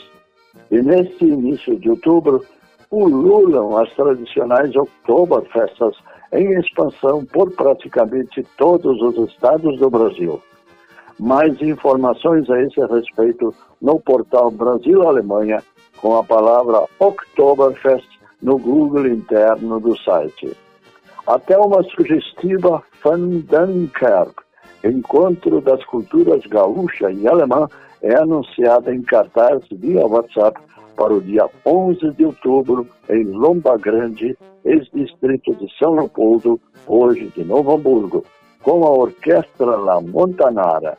E 0.71 0.82
neste 0.82 1.25
início 1.25 1.79
de 1.79 1.89
outubro, 1.89 2.43
pululam 2.89 3.77
as 3.77 3.91
tradicionais 3.93 4.75
Oktoberfestas 4.75 5.95
em 6.32 6.60
expansão 6.60 7.25
por 7.25 7.51
praticamente 7.51 8.43
todos 8.58 9.01
os 9.01 9.29
estados 9.32 9.77
do 9.79 9.89
Brasil. 9.89 10.41
Mais 11.19 11.62
informações 11.62 12.49
a 12.49 12.62
esse 12.62 12.79
respeito 12.86 13.53
no 13.82 13.99
portal 13.99 14.51
Brasil 14.51 15.08
Alemanha 15.08 15.62
com 15.97 16.15
a 16.17 16.23
palavra 16.23 16.86
Oktoberfest 16.99 18.08
no 18.41 18.58
Google 18.58 19.08
interno 19.08 19.79
do 19.79 19.97
site. 19.97 20.55
Até 21.27 21.58
uma 21.58 21.84
sugestiva 21.84 22.82
Encontro 24.83 25.59
das 25.59 25.83
culturas 25.85 26.45
gaúcha 26.45 27.11
e 27.11 27.27
alemã, 27.27 27.67
é 28.01 28.15
anunciada 28.15 28.93
em 28.93 29.01
cartaz 29.01 29.61
via 29.71 30.05
WhatsApp 30.05 30.59
para 30.95 31.13
o 31.13 31.21
dia 31.21 31.45
11 31.65 32.11
de 32.11 32.25
outubro 32.25 32.87
em 33.09 33.23
Lomba 33.25 33.77
Grande, 33.77 34.37
ex-distrito 34.63 35.53
de 35.55 35.67
São 35.77 35.95
Leopoldo, 35.95 36.59
hoje 36.87 37.31
de 37.35 37.43
Novo 37.43 37.75
Hamburgo, 37.75 38.23
com 38.61 38.85
a 38.85 38.89
Orquestra 38.89 39.75
La 39.77 39.99
Montanara. 39.99 40.97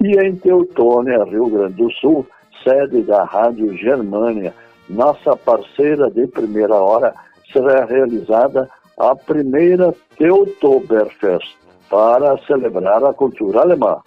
E 0.00 0.18
em 0.18 0.34
Teutônia, 0.34 1.24
Rio 1.24 1.46
Grande 1.46 1.74
do 1.74 1.90
Sul, 1.92 2.26
sede 2.64 3.02
da 3.02 3.24
Rádio 3.24 3.76
Germânia, 3.76 4.52
nossa 4.88 5.36
parceira 5.36 6.10
de 6.10 6.26
primeira 6.26 6.74
hora, 6.74 7.14
será 7.52 7.84
realizada 7.84 8.68
a 8.98 9.14
primeira 9.14 9.94
Teutoberfest 10.16 11.63
para 11.88 12.36
celebrar 12.46 13.04
a 13.04 13.12
cultura 13.12 13.60
alemã. 13.60 14.00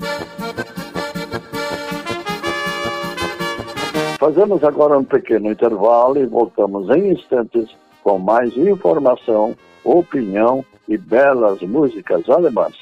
Fazemos 4.20 4.64
agora 4.64 4.98
um 4.98 5.04
pequeno 5.04 5.52
intervalo 5.52 6.18
e 6.18 6.26
voltamos 6.26 6.90
em 6.90 7.12
instantes 7.12 7.70
com 8.04 8.18
mais 8.18 8.56
informação, 8.58 9.56
opinião 9.84 10.66
e 10.88 10.98
belas 10.98 11.62
músicas 11.62 12.28
alemãs. 12.30 12.76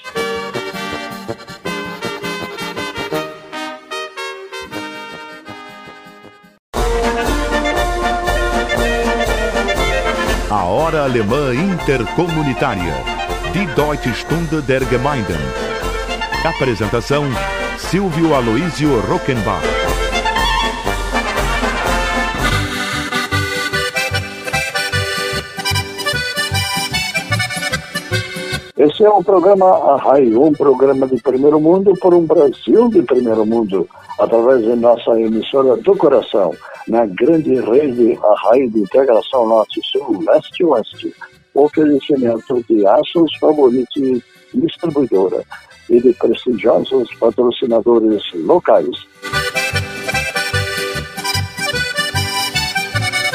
A 10.50 10.64
Hora 10.64 11.04
Alemã 11.04 11.54
Intercomunitária. 11.54 13.25
Die 13.56 13.66
Deutsche 13.68 14.14
Stunde 14.14 14.62
der 14.62 14.82
Gemeinden. 14.82 15.40
Apresentação: 16.44 17.24
Silvio 17.78 18.36
Aloísio 18.36 19.00
Rockenbach. 19.10 19.64
Esse 28.78 29.06
é 29.06 29.10
um 29.10 29.24
programa 29.24 29.68
Arrai, 29.94 30.36
um 30.36 30.52
programa 30.52 31.08
de 31.08 31.22
primeiro 31.22 31.58
mundo 31.62 31.94
por 32.02 32.14
um 32.14 32.26
Brasil 32.26 32.90
de 32.90 33.04
primeiro 33.04 33.46
mundo, 33.46 33.88
através 34.20 34.64
de 34.64 34.76
nossa 34.76 35.18
emissora 35.18 35.78
do 35.78 35.96
coração, 35.96 36.52
na 36.90 37.06
grande 37.06 37.56
rede 37.62 38.20
Arrai 38.22 38.68
de 38.68 38.80
integração 38.80 39.48
norte-sul, 39.48 40.26
leste-oeste, 40.28 41.16
oferecimento 41.56 42.64
de 42.70 42.86
Aços 42.86 43.32
Favorite 43.40 44.24
Distribuidora 44.54 45.44
e 45.90 46.02
de 46.02 46.14
prestigiosos 46.14 47.10
patrocinadores 47.16 48.22
locais. 48.36 48.96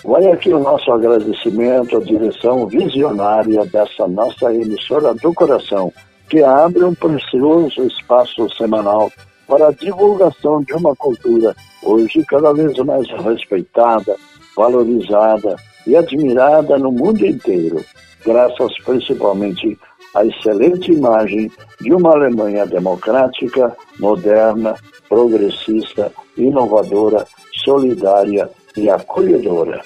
Vai 0.04 0.26
aqui 0.26 0.52
o 0.52 0.58
nosso 0.58 0.90
agradecimento 0.92 1.96
à 1.96 2.00
direção 2.00 2.66
visionária 2.66 3.64
dessa 3.66 4.08
nossa 4.08 4.52
emissora 4.52 5.14
do 5.14 5.32
coração, 5.32 5.92
que 6.28 6.42
abre 6.42 6.84
um 6.84 6.94
precioso 6.94 7.86
espaço 7.86 8.48
semanal 8.56 9.10
para 9.46 9.68
a 9.68 9.72
divulgação 9.72 10.62
de 10.62 10.72
uma 10.74 10.94
cultura 10.96 11.54
hoje 11.82 12.24
cada 12.26 12.52
vez 12.52 12.76
mais 12.78 13.08
respeitada, 13.24 14.16
valorizada 14.56 15.56
e 15.86 15.96
admirada 15.96 16.78
no 16.78 16.92
mundo 16.92 17.24
inteiro, 17.24 17.84
graças 18.24 18.72
principalmente 18.84 19.78
à 20.14 20.24
excelente 20.24 20.92
imagem 20.92 21.50
de 21.80 21.92
uma 21.92 22.12
Alemanha 22.12 22.66
democrática, 22.66 23.76
moderna, 23.98 24.74
progressista, 25.08 26.12
inovadora, 26.36 27.26
solidária 27.64 28.48
e 28.76 28.88
acolhedora. 28.88 29.82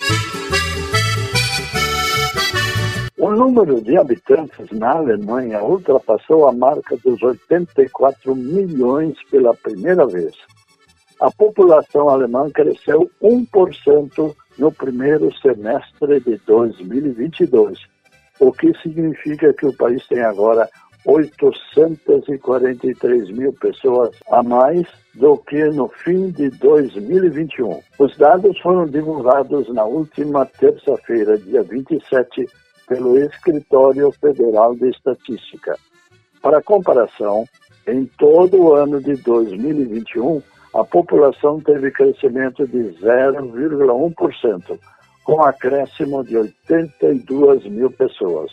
O 3.19 3.31
número 3.31 3.81
de 3.81 3.97
habitantes 3.97 4.71
na 4.73 4.93
Alemanha 4.93 5.63
ultrapassou 5.63 6.47
a 6.47 6.53
marca 6.53 6.97
dos 7.03 7.23
84 7.23 8.35
milhões 8.35 9.17
pela 9.31 9.55
primeira 9.55 10.07
vez. 10.07 10.35
A 11.21 11.31
população 11.31 12.11
alemã 12.11 12.51
cresceu 12.51 13.11
1% 13.23 14.35
no 14.59 14.71
primeiro 14.71 15.35
semestre 15.39 16.21
de 16.21 16.37
2022, 16.47 17.79
o 18.41 18.51
que 18.53 18.73
significa 18.83 19.53
que 19.53 19.67
o 19.67 19.77
país 19.77 20.05
tem 20.09 20.23
agora 20.23 20.69
843 21.07 23.31
mil 23.31 23.53
pessoas 23.53 24.11
a 24.31 24.43
mais 24.43 24.87
do 25.15 25.37
que 25.37 25.63
no 25.65 25.89
fim 25.89 26.31
de 26.31 26.49
2021. 26.51 27.81
Os 27.99 28.17
dados 28.17 28.59
foram 28.61 28.87
divulgados 28.87 29.69
na 29.73 29.85
última 29.85 30.47
terça-feira, 30.47 31.37
dia 31.39 31.63
27, 31.63 32.49
pelo 32.89 33.19
Escritório 33.19 34.11
Federal 34.13 34.75
de 34.75 34.89
Estatística. 34.89 35.77
Para 36.43 36.63
comparação, 36.63 37.45
em 37.87 38.07
todo 38.19 38.63
o 38.63 38.75
ano 38.75 39.01
de 39.01 39.15
2021, 39.15 40.43
a 40.75 40.85
população 40.85 41.61
teve 41.61 41.91
crescimento 41.91 42.67
de 42.67 42.79
0,1%, 43.01 44.79
com 45.25 45.43
acréscimo 45.43 46.23
de 46.23 46.37
82 46.37 47.65
mil 47.65 47.91
pessoas. 47.91 48.53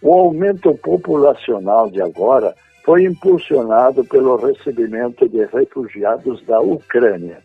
O 0.00 0.14
aumento 0.14 0.72
populacional 0.76 1.90
de 1.90 2.00
agora 2.00 2.54
foi 2.84 3.04
impulsionado 3.04 4.04
pelo 4.04 4.36
recebimento 4.36 5.28
de 5.28 5.44
refugiados 5.44 6.42
da 6.46 6.60
Ucrânia. 6.60 7.42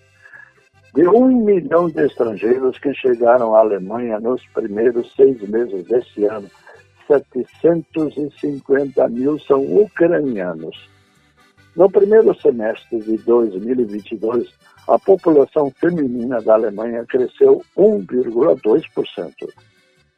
De 0.94 1.06
um 1.08 1.28
milhão 1.28 1.90
de 1.90 2.06
estrangeiros 2.06 2.80
que 2.80 2.94
chegaram 2.94 3.54
à 3.54 3.60
Alemanha 3.60 4.18
nos 4.20 4.42
primeiros 4.54 5.14
seis 5.14 5.42
meses 5.42 5.84
deste 5.86 6.24
ano, 6.24 6.50
750 7.08 9.08
mil 9.10 9.38
são 9.40 9.62
ucranianos. 9.62 10.90
No 11.76 11.92
primeiro 11.92 12.34
semestre 12.40 13.02
de 13.02 13.18
2022, 13.18 14.50
a 14.88 15.00
população 15.00 15.72
feminina 15.72 16.40
da 16.42 16.54
Alemanha 16.54 17.04
cresceu 17.06 17.62
1,2%. 17.78 19.34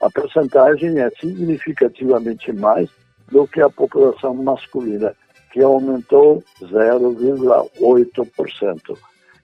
A 0.02 0.10
percentagem 0.10 1.00
é 1.00 1.10
significativamente 1.12 2.52
mais 2.54 2.90
do 3.32 3.48
que 3.48 3.62
a 3.62 3.70
população 3.70 4.34
masculina, 4.36 5.16
que 5.52 5.62
aumentou 5.62 6.44
0,8%. 6.62 8.98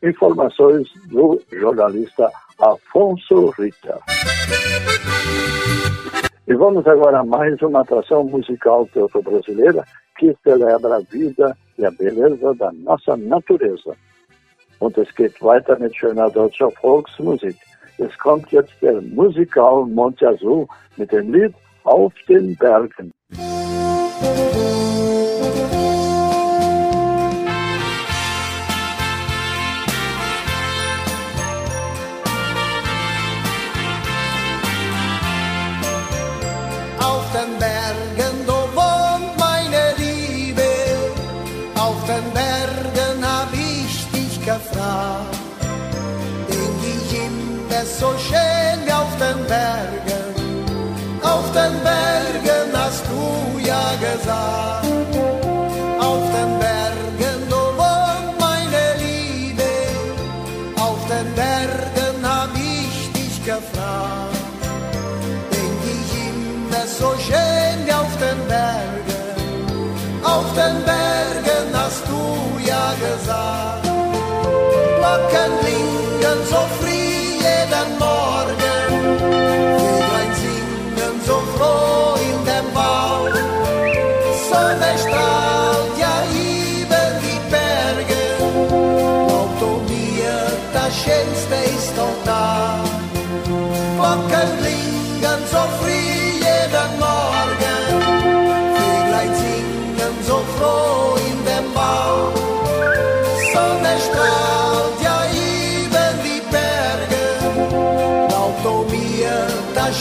Informações 0.03 0.89
do 1.07 1.41
jornalista 1.51 2.29
Afonso 2.59 3.49
Rita. 3.57 3.99
E 6.45 6.53
vamos 6.53 6.85
agora 6.85 7.21
a 7.21 7.23
mais 7.23 7.61
uma 7.61 7.79
atração 7.81 8.25
musical 8.25 8.85
teuto-brasileira 8.93 9.85
que 10.17 10.35
celebra 10.43 10.97
a 10.97 10.99
vida 10.99 11.57
e 11.77 11.85
a 11.85 11.91
beleza 11.91 12.53
da 12.55 12.69
nossa 12.73 13.15
natureza. 13.15 13.95
Und 14.83 14.97
es 14.97 15.15
geht 15.15 15.41
weiter 15.41 15.79
mit 15.79 15.95
schöner 15.95 16.29
deutscher 16.29 16.69
Volksmusik. 16.69 17.55
Es 17.99 18.17
kommt 18.17 18.51
jetzt 18.51 18.73
der 18.81 19.01
Musikal 19.01 19.85
Monte 19.85 20.27
Azul 20.27 20.67
mit 20.97 21.09
dem 21.13 21.31
Lied 21.31 21.53
Auf 21.85 22.11
den 22.27 22.53
Bergen. 22.57 23.09
Auf 23.31 24.82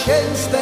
das 0.07 0.62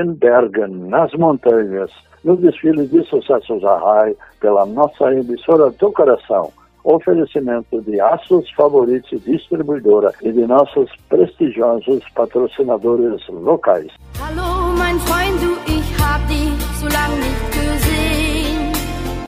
Den 0.00 0.18
Bergen, 0.18 0.88
nas 0.88 1.12
montanhas, 1.12 1.90
no 2.24 2.34
desfile 2.34 2.86
de 2.86 3.04
sucessos 3.04 3.62
a 3.62 3.76
RAI 3.76 4.16
pela 4.40 4.64
nossa 4.64 5.12
emissora 5.12 5.70
do 5.72 5.92
coração. 5.92 6.50
Oferecimento 6.84 7.82
de 7.82 8.00
Aços 8.00 8.50
Favoritos 8.52 9.22
Distribuidora 9.24 10.10
e 10.22 10.32
de 10.32 10.46
nossos 10.46 10.90
prestigiosos 11.10 12.02
patrocinadores 12.14 13.20
locais. 13.28 13.92
Hallo, 14.18 14.72
mein 14.78 14.98
Freund, 15.00 15.38
du, 15.38 15.52
ich 15.70 15.92
hab 16.00 16.26
dich 16.28 16.62
so 16.80 16.86
lang 16.88 17.12
nicht 17.20 17.52
gesehen. 17.52 18.72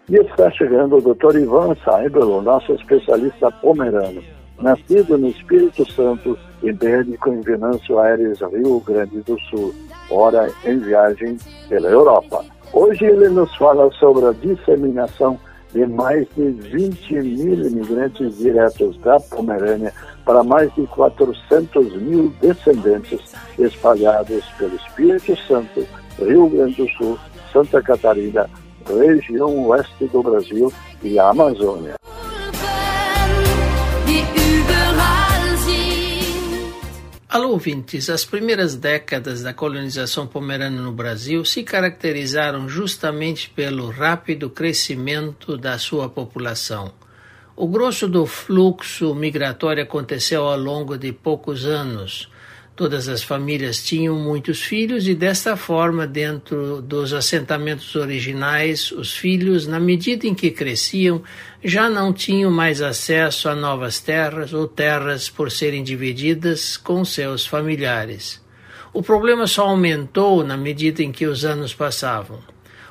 E 0.09 0.17
está 0.17 0.51
chegando 0.53 0.97
o 0.97 1.03
Dr. 1.03 1.37
Ivan 1.37 1.77
Saibel, 1.85 2.41
nosso 2.41 2.73
especialista 2.73 3.51
pomerano. 3.61 4.23
Nascido 4.61 5.19
no 5.19 5.29
Espírito 5.29 5.91
Santo 5.93 6.39
e 6.63 6.73
médico 6.73 7.31
em 7.31 7.41
Venâncio 7.41 7.99
Aires, 7.99 8.39
Rio 8.41 8.81
Grande 8.81 9.21
do 9.23 9.39
Sul, 9.51 9.75
ora 10.11 10.51
em 10.65 10.79
viagem 10.79 11.37
pela 11.69 11.89
Europa. 11.89 12.45
Hoje 12.73 13.05
ele 13.05 13.29
nos 13.29 13.55
fala 13.57 13.91
sobre 13.93 14.27
a 14.27 14.33
disseminação 14.33 15.39
de 15.73 15.87
mais 15.87 16.27
de 16.37 16.51
20 16.51 17.15
mil 17.15 17.67
imigrantes 17.67 18.39
diretos 18.39 18.97
da 18.99 19.19
Pomerânia 19.19 19.93
para 20.25 20.45
mais 20.45 20.73
de 20.75 20.87
400 20.87 21.97
mil 21.97 22.33
descendentes 22.41 23.35
espalhados 23.59 24.45
pelo 24.59 24.77
Espírito 24.77 25.37
Santo, 25.47 25.87
Rio 26.19 26.49
Grande 26.49 26.77
do 26.77 26.89
Sul, 26.91 27.19
Santa 27.53 27.83
Catarina, 27.83 28.49
região 28.87 29.67
oeste 29.67 30.07
do 30.07 30.23
Brasil 30.23 30.73
e 31.03 31.19
a 31.19 31.31
Amazônia. 31.31 31.95
Alô, 37.33 37.53
ouvintes, 37.53 38.11
as 38.11 38.27
primeiras 38.27 38.75
décadas 38.75 39.43
da 39.43 39.55
colonização 39.55 40.27
pomerana 40.27 40.83
no 40.83 40.93
Brasil 40.93 41.47
se 41.47 41.63
caracterizaram 41.63 42.69
justamente 42.69 43.49
pelo 43.49 43.89
rápido 43.89 44.51
crescimento 44.51 45.57
da 45.57 45.79
sua 45.79 46.11
população. 46.11 46.93
O 47.57 47.67
grosso 47.67 48.07
do 48.07 48.27
fluxo 48.27 49.15
migratório 49.15 49.83
aconteceu 49.83 50.47
ao 50.47 50.59
longo 50.59 50.99
de 50.99 51.11
poucos 51.11 51.65
anos. 51.65 52.31
Todas 52.75 53.07
as 53.07 53.23
famílias 53.23 53.85
tinham 53.85 54.17
muitos 54.17 54.63
filhos 54.63 55.07
e, 55.07 55.15
desta 55.15 55.57
forma, 55.57 56.07
dentro 56.07 56.81
dos 56.81 57.13
assentamentos 57.13 57.95
originais, 57.95 58.91
os 58.91 59.15
filhos, 59.15 59.67
na 59.67 59.79
medida 59.79 60.27
em 60.27 60.35
que 60.35 60.51
cresciam, 60.51 61.23
já 61.63 61.91
não 61.91 62.15
tinham 62.15 62.51
mais 62.51 62.81
acesso 62.81 63.51
a 63.51 63.55
novas 63.55 64.01
terras 64.01 64.55
ou 64.55 64.67
terras 64.67 65.29
por 65.29 65.51
serem 65.51 65.85
divididas 65.85 66.79
com 66.79 67.05
seus 67.05 67.47
familiares. 67.47 68.41
O 68.91 69.03
problema 69.03 69.47
só 69.47 69.69
aumentou 69.69 70.43
na 70.43 70.57
medida 70.57 71.03
em 71.03 71.13
que 71.13 71.27
os 71.27 71.45
anos 71.45 71.75
passavam. 71.75 72.39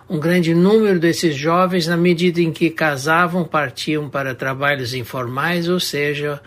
Um 0.07 0.19
grande 0.19 0.53
número 0.53 0.99
desses 0.99 1.35
jovens, 1.35 1.87
na 1.87 1.97
medida 1.97 2.39
em 2.39 2.51
que 2.51 2.69
casavam, 2.69 3.45
partiam 3.45 4.09
para 4.09 4.35
trabalhos 4.35 4.93
informais, 4.93 5.67
ou 5.67 5.79
seja, 5.79 6.39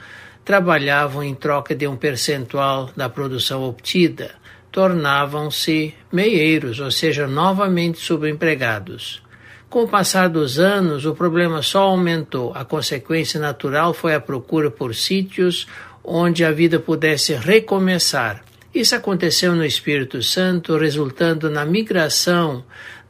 trabalhavam 0.45 1.23
em 1.23 1.35
troca 1.35 1.75
de 1.75 1.87
um 1.87 1.97
percentual 1.97 2.91
da 2.97 3.09
produção 3.09 3.63
obtida, 3.63 4.33
tornavam-se 4.71 5.95
meieiros, 6.13 6.81
ou 6.81 6.91
seja, 6.91 7.27
novamente 7.27 7.99
subempregados. 7.99 9.23
Com 9.71 9.85
o 9.85 9.89
passar 9.89 10.29
dos 10.29 10.59
anos, 10.59 11.05
o 11.07 11.15
problema 11.15 11.63
só 11.63 11.83
aumentou. 11.85 12.53
A 12.55 12.65
consequência 12.65 13.41
natural 13.41 13.93
foi 13.93 14.15
a 14.15 14.21
procura 14.21 14.71
por 14.71 14.95
sítios 14.95 15.67
onde 16.05 16.45
a 16.45 16.53
vida 16.53 16.79
pudesse 16.79 17.35
recomeçar. 17.35 18.45
Isso 18.75 18.95
aconteceu 18.95 19.55
no 19.55 19.65
Espírito 19.65 20.23
Santo, 20.23 20.77
resultando 20.77 21.49
na 21.49 21.65
migração 21.65 22.65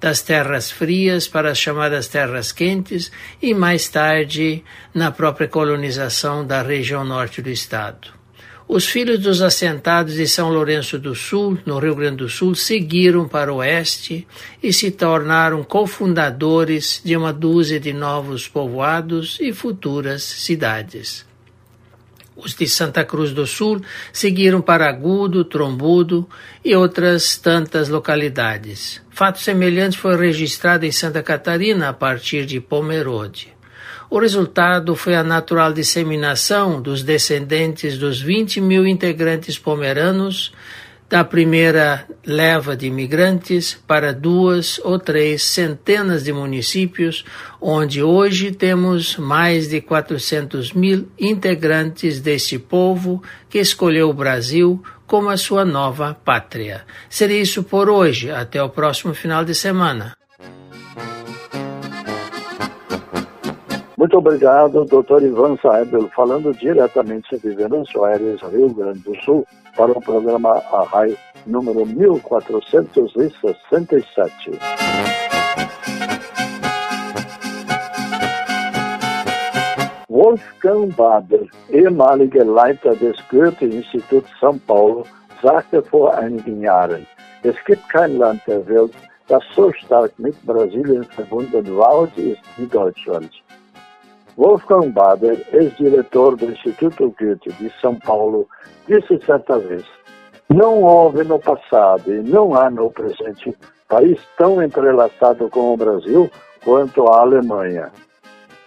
das 0.04 0.20
terras 0.20 0.70
frias 0.70 1.26
para 1.26 1.50
as 1.50 1.56
chamadas 1.56 2.06
terras 2.08 2.52
quentes 2.52 3.10
e 3.40 3.54
mais 3.54 3.88
tarde 3.88 4.62
na 4.92 5.10
própria 5.10 5.48
colonização 5.48 6.46
da 6.46 6.60
região 6.60 7.02
norte 7.02 7.40
do 7.40 7.48
estado. 7.48 8.08
Os 8.68 8.84
filhos 8.86 9.20
dos 9.20 9.40
assentados 9.40 10.12
de 10.12 10.28
São 10.28 10.50
Lourenço 10.50 10.98
do 10.98 11.14
Sul, 11.14 11.56
no 11.64 11.78
Rio 11.78 11.94
Grande 11.94 12.18
do 12.18 12.28
Sul, 12.28 12.54
seguiram 12.54 13.26
para 13.26 13.50
o 13.50 13.56
oeste 13.56 14.28
e 14.62 14.74
se 14.74 14.90
tornaram 14.90 15.64
cofundadores 15.64 17.00
de 17.02 17.16
uma 17.16 17.32
dúzia 17.32 17.80
de 17.80 17.94
novos 17.94 18.46
povoados 18.46 19.38
e 19.40 19.54
futuras 19.54 20.22
cidades. 20.22 21.24
Os 22.36 22.54
de 22.54 22.68
Santa 22.68 23.04
Cruz 23.04 23.32
do 23.32 23.46
Sul 23.46 23.80
seguiram 24.12 24.60
para 24.60 24.88
Agudo, 24.88 25.44
Trombudo 25.44 26.28
e 26.64 26.74
outras 26.74 27.36
tantas 27.36 27.88
localidades. 27.88 29.00
Fato 29.10 29.38
semelhante 29.40 29.96
foi 29.96 30.16
registrado 30.16 30.84
em 30.84 30.90
Santa 30.90 31.22
Catarina 31.22 31.88
a 31.88 31.92
partir 31.92 32.44
de 32.44 32.60
Pomerode. 32.60 33.54
O 34.10 34.18
resultado 34.18 34.94
foi 34.94 35.14
a 35.14 35.22
natural 35.22 35.72
disseminação 35.72 36.80
dos 36.80 37.02
descendentes 37.02 37.96
dos 37.98 38.20
20 38.20 38.60
mil 38.60 38.86
integrantes 38.86 39.58
pomeranos 39.58 40.52
da 41.14 41.22
primeira 41.22 42.04
leva 42.26 42.76
de 42.76 42.88
imigrantes 42.88 43.72
para 43.86 44.12
duas 44.12 44.80
ou 44.80 44.98
três 44.98 45.44
centenas 45.44 46.24
de 46.24 46.32
municípios, 46.32 47.24
onde 47.60 48.02
hoje 48.02 48.50
temos 48.50 49.16
mais 49.16 49.68
de 49.68 49.80
400 49.80 50.72
mil 50.72 51.06
integrantes 51.16 52.20
deste 52.20 52.58
povo 52.58 53.22
que 53.48 53.60
escolheu 53.60 54.10
o 54.10 54.12
Brasil 54.12 54.82
como 55.06 55.28
a 55.28 55.36
sua 55.36 55.64
nova 55.64 56.16
pátria. 56.24 56.82
Seria 57.08 57.40
isso 57.40 57.62
por 57.62 57.88
hoje. 57.88 58.32
Até 58.32 58.60
o 58.60 58.68
próximo 58.68 59.14
final 59.14 59.44
de 59.44 59.54
semana. 59.54 60.16
Muito 63.96 64.18
obrigado, 64.18 64.84
Dr. 64.84 65.22
Ivan 65.22 65.56
Saebel, 65.62 66.10
falando 66.16 66.52
diretamente 66.52 67.38
de 67.38 67.50
Aires, 68.04 68.40
Rio 68.52 68.74
Grande 68.74 68.98
do 68.98 69.14
Sul, 69.22 69.46
para 69.76 69.92
o 69.92 70.00
programa 70.00 70.62
Arrai 70.72 71.16
número 71.46 71.86
1467. 71.86 74.58
Wolfgang 80.08 80.92
Bader, 80.94 81.46
ehemaliger 81.70 82.44
Leiter 82.44 82.96
des 82.96 83.16
Goethe-Instituts 83.28 84.30
São 84.40 84.58
Paulo, 84.66 85.06
sagte 85.42 85.82
vor 85.82 86.14
einigen 86.14 86.62
Jahren, 86.62 87.06
es 87.42 87.56
gibt 87.66 87.86
kein 87.90 88.16
Land 88.18 88.40
der 88.46 88.66
Welt, 88.66 88.94
das 89.28 89.44
so 89.54 89.70
stark 89.72 90.18
mit 90.18 90.34
Brasilien 90.46 91.04
verbunden 91.04 91.76
war 91.76 91.98
und 92.00 92.16
ist 92.16 92.40
wie 92.56 92.66
Deutschland. 92.66 93.30
Wolfgang 94.36 94.90
Bader, 94.90 95.46
ex-diretor 95.52 96.36
do 96.36 96.46
Instituto 96.46 97.14
Goethe 97.18 97.52
de 97.52 97.72
São 97.80 97.94
Paulo, 97.94 98.48
disse 98.88 99.24
certa 99.24 99.58
vez: 99.58 99.84
Não 100.48 100.82
houve 100.82 101.22
no 101.22 101.38
passado 101.38 102.12
e 102.12 102.22
não 102.22 102.54
há 102.54 102.68
no 102.68 102.90
presente 102.90 103.56
país 103.88 104.18
tão 104.36 104.60
entrelaçado 104.60 105.48
com 105.50 105.72
o 105.72 105.76
Brasil 105.76 106.28
quanto 106.64 107.06
a 107.06 107.20
Alemanha. 107.20 107.92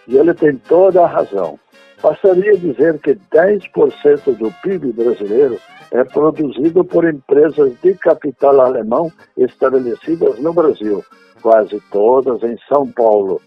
E 0.07 0.15
ele 0.15 0.33
tem 0.33 0.55
toda 0.55 1.03
a 1.03 1.07
razão. 1.07 1.59
Passaria 2.01 2.51
a 2.51 2.57
dizer 2.57 2.99
que 2.99 3.15
10% 3.15 4.37
do 4.37 4.51
PIB 4.61 4.93
brasileiro 4.93 5.59
é 5.91 6.03
produzido 6.03 6.85
por 6.85 7.05
empresas 7.05 7.73
de 7.81 7.93
capital 7.95 8.61
alemão 8.61 9.11
estabelecidas 9.35 10.39
no 10.39 10.53
Brasil, 10.53 11.03
quase 11.41 11.81
todas 11.91 12.41
em 12.43 12.57
São 12.69 12.89
Paulo. 12.91 13.41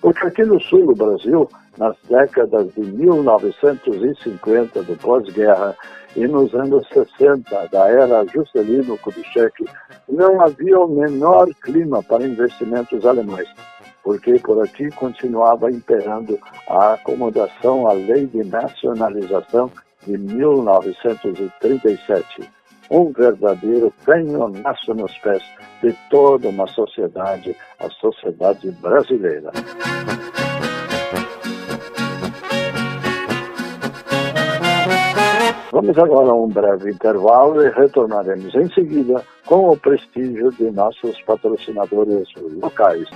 Porque 0.00 0.26
aqui 0.26 0.44
no 0.44 0.60
sul 0.60 0.86
do 0.86 0.94
Brasil, 0.94 1.48
nas 1.76 1.96
décadas 2.08 2.72
de 2.74 2.82
1950 2.82 4.82
do 4.82 4.96
pós-guerra 4.96 5.76
e 6.16 6.26
nos 6.26 6.54
anos 6.54 6.88
60 6.88 7.68
da 7.68 7.88
era 7.88 8.24
Juscelino 8.26 8.98
Kubitschek, 8.98 9.64
não 10.08 10.40
havia 10.40 10.78
o 10.78 10.88
menor 10.88 11.48
clima 11.62 12.02
para 12.02 12.24
investimentos 12.24 13.04
alemães, 13.04 13.48
porque 14.02 14.38
por 14.38 14.64
aqui 14.64 14.90
continuava 14.92 15.70
imperando 15.70 16.38
a 16.68 16.94
acomodação 16.94 17.86
à 17.88 17.92
lei 17.92 18.24
de 18.26 18.42
nacionalização 18.44 19.70
de 20.06 20.16
1937. 20.16 22.48
Um 22.90 23.12
verdadeiro 23.12 23.92
penhonaço 24.04 24.92
nos 24.94 25.16
pés 25.18 25.44
de 25.82 25.92
toda 26.10 26.48
uma 26.48 26.66
sociedade, 26.66 27.56
a 27.80 27.88
sociedade 27.90 28.70
brasileira. 28.72 29.52
Vamos 35.74 35.98
agora 35.98 36.30
a 36.30 36.34
um 36.34 36.46
breve 36.46 36.92
intervalo 36.92 37.60
e 37.60 37.68
retornaremos 37.68 38.54
em 38.54 38.72
seguida 38.72 39.20
com 39.44 39.70
o 39.70 39.76
prestígio 39.76 40.52
de 40.52 40.70
nossos 40.70 41.20
patrocinadores 41.22 42.28
locais. 42.62 43.08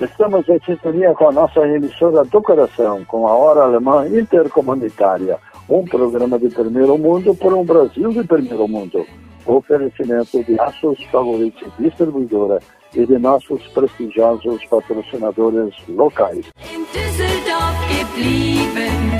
Estamos 0.00 0.48
em 0.48 0.58
sintonia 0.64 1.14
com 1.14 1.28
a 1.28 1.32
nossa 1.32 1.60
emissora 1.60 2.24
do 2.24 2.42
coração, 2.42 3.04
com 3.04 3.28
a 3.28 3.36
Hora 3.36 3.62
Alemã 3.62 4.04
Intercomunitária, 4.08 5.38
um 5.70 5.84
programa 5.84 6.38
de 6.38 6.48
primeiro 6.48 6.98
mundo 6.98 7.34
por 7.34 7.54
um 7.54 7.64
Brasil 7.64 8.10
de 8.10 8.24
primeiro 8.24 8.66
mundo. 8.66 9.06
Oferecimento 9.46 10.42
de 10.42 10.60
Aços 10.60 11.02
Favorite 11.04 11.64
Distribuidora 11.78 12.58
e 12.94 13.06
de 13.06 13.18
nossos 13.18 13.64
prestigiosos 13.68 14.64
patrocinadores 14.66 15.74
locais. 15.88 16.50
In 16.74 16.84
Düsseldorf 16.92 17.78
geblieben, 17.88 19.16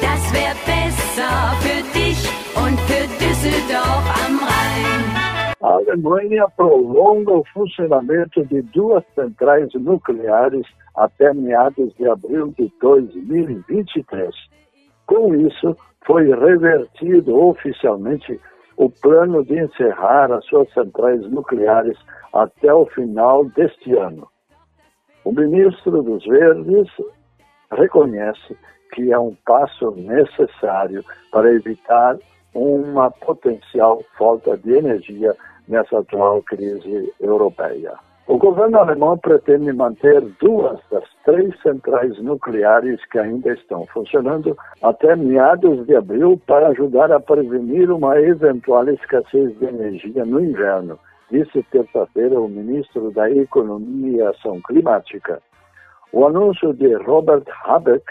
das 0.00 0.32
wäre 0.32 0.54
besser 0.64 1.56
für 1.60 1.82
dich 1.92 2.18
und 2.56 2.78
für 2.86 3.06
Düsseldorf 3.18 4.04
am 4.24 4.38
Rhein. 4.38 5.28
A 5.60 5.74
Alemanha 5.74 6.48
prolonga 6.56 7.32
o 7.32 7.44
funcionamento 7.52 8.44
de 8.44 8.62
duas 8.62 9.04
centrais 9.16 9.68
nucleares 9.74 10.66
até 10.94 11.34
meados 11.34 11.92
de 11.96 12.08
abril 12.08 12.54
de 12.56 12.72
2023. 12.80 14.32
Com 15.08 15.34
isso, 15.34 15.74
foi 16.06 16.28
revertido 16.28 17.34
oficialmente 17.40 18.38
o 18.76 18.90
plano 18.90 19.42
de 19.42 19.58
encerrar 19.58 20.30
as 20.30 20.44
suas 20.44 20.70
centrais 20.74 21.22
nucleares 21.30 21.98
até 22.32 22.72
o 22.72 22.84
final 22.84 23.46
deste 23.46 23.96
ano. 23.96 24.28
O 25.24 25.32
ministro 25.32 26.02
dos 26.02 26.24
Verdes 26.26 26.88
reconhece 27.72 28.54
que 28.92 29.10
é 29.10 29.18
um 29.18 29.34
passo 29.46 29.92
necessário 29.92 31.02
para 31.32 31.52
evitar 31.54 32.18
uma 32.54 33.10
potencial 33.10 34.02
falta 34.18 34.58
de 34.58 34.74
energia 34.74 35.34
nessa 35.66 36.00
atual 36.00 36.42
crise 36.42 37.12
europeia. 37.18 37.94
O 38.28 38.36
governo 38.36 38.78
alemão 38.78 39.16
pretende 39.16 39.72
manter 39.72 40.20
duas 40.38 40.78
das 40.90 41.04
três 41.24 41.58
centrais 41.62 42.22
nucleares 42.22 43.02
que 43.06 43.18
ainda 43.18 43.54
estão 43.54 43.86
funcionando 43.86 44.54
até 44.82 45.16
meados 45.16 45.86
de 45.86 45.96
abril 45.96 46.38
para 46.46 46.68
ajudar 46.68 47.10
a 47.10 47.18
prevenir 47.18 47.90
uma 47.90 48.20
eventual 48.20 48.86
escassez 48.90 49.58
de 49.58 49.64
energia 49.64 50.26
no 50.26 50.44
inverno, 50.44 50.98
disse 51.30 51.62
terça-feira 51.70 52.38
o 52.38 52.50
ministro 52.50 53.10
da 53.12 53.30
Economia 53.30 54.18
e 54.18 54.20
Ação 54.20 54.60
Climática. 54.60 55.40
O 56.12 56.26
anúncio 56.26 56.74
de 56.74 56.96
Robert 56.96 57.44
Habeck 57.64 58.04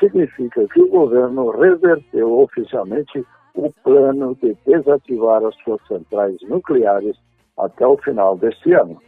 significa 0.00 0.66
que 0.68 0.80
o 0.80 0.88
governo 0.88 1.50
reverteu 1.50 2.40
oficialmente 2.40 3.22
o 3.54 3.70
plano 3.84 4.34
de 4.42 4.56
desativar 4.64 5.44
as 5.44 5.54
suas 5.56 5.86
centrais 5.86 6.38
nucleares 6.48 7.18
até 7.58 7.86
o 7.86 7.98
final 7.98 8.38
deste 8.38 8.72
ano. 8.72 8.98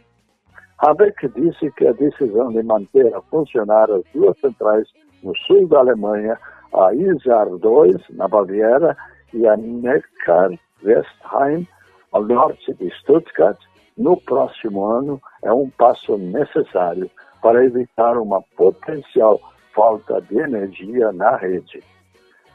Habeck 0.77 1.27
disse 1.29 1.71
que 1.71 1.87
a 1.87 1.93
decisão 1.93 2.51
de 2.51 2.61
manter 2.63 3.15
a 3.15 3.21
funcionar 3.23 3.89
as 3.89 4.03
duas 4.13 4.37
centrais 4.39 4.87
no 5.23 5.35
sul 5.37 5.67
da 5.67 5.79
Alemanha, 5.79 6.37
a 6.73 6.93
Isar 6.93 7.45
2, 7.45 7.95
na 8.11 8.27
Baviera, 8.27 8.95
e 9.33 9.47
a 9.47 9.57
Neckar-Westheim, 9.57 11.67
ao 12.11 12.23
norte 12.23 12.73
de 12.73 12.89
Stuttgart, 12.99 13.57
no 13.97 14.19
próximo 14.21 14.85
ano, 14.85 15.21
é 15.43 15.51
um 15.51 15.69
passo 15.69 16.17
necessário 16.17 17.09
para 17.41 17.63
evitar 17.63 18.17
uma 18.17 18.41
potencial 18.57 19.39
falta 19.73 20.21
de 20.21 20.37
energia 20.37 21.11
na 21.11 21.37
rede. 21.37 21.81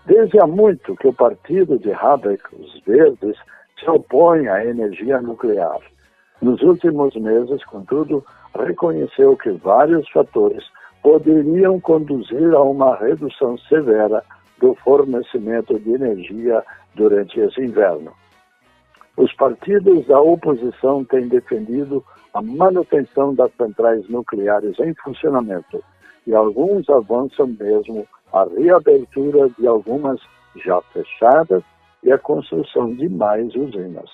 Desde 0.07 0.41
há 0.41 0.47
muito 0.47 0.97
que 0.97 1.09
o 1.09 1.13
partido 1.13 1.79
de 1.79 1.93
Habeck, 1.93 2.43
os 2.55 2.81
Verdes, 2.81 3.37
se 3.79 3.89
opõe 3.89 4.49
à 4.49 4.65
energia 4.65 5.21
nuclear. 5.21 5.81
Nos 6.43 6.63
últimos 6.63 7.15
meses, 7.17 7.63
contudo, 7.65 8.25
reconheceu 8.55 9.37
que 9.37 9.51
vários 9.51 10.09
fatores 10.11 10.65
poderiam 11.03 11.79
conduzir 11.81 12.55
a 12.55 12.63
uma 12.63 12.97
redução 12.97 13.59
severa 13.59 14.25
do 14.59 14.75
fornecimento 14.77 15.79
de 15.79 15.93
energia 15.93 16.63
durante 16.95 17.39
esse 17.41 17.61
inverno. 17.61 18.13
Os 19.17 19.33
partidos 19.35 20.07
da 20.07 20.21
oposição 20.21 21.05
têm 21.05 21.29
defendido 21.29 22.05
a 22.33 22.41
manutenção 22.41 23.35
das 23.35 23.53
centrais 23.55 24.09
nucleares 24.09 24.79
em 24.79 24.95
funcionamento 24.95 25.83
e 26.27 26.35
alguns 26.35 26.89
avançam 26.89 27.49
mesmo 27.49 28.07
a 28.33 28.45
reabertura 28.45 29.51
de 29.59 29.67
algumas 29.67 30.21
já 30.65 30.81
fechadas 30.93 31.63
e 32.03 32.13
a 32.13 32.19
construção 32.19 32.95
de 32.95 33.09
mais 33.09 33.55
usinas. 33.55 34.11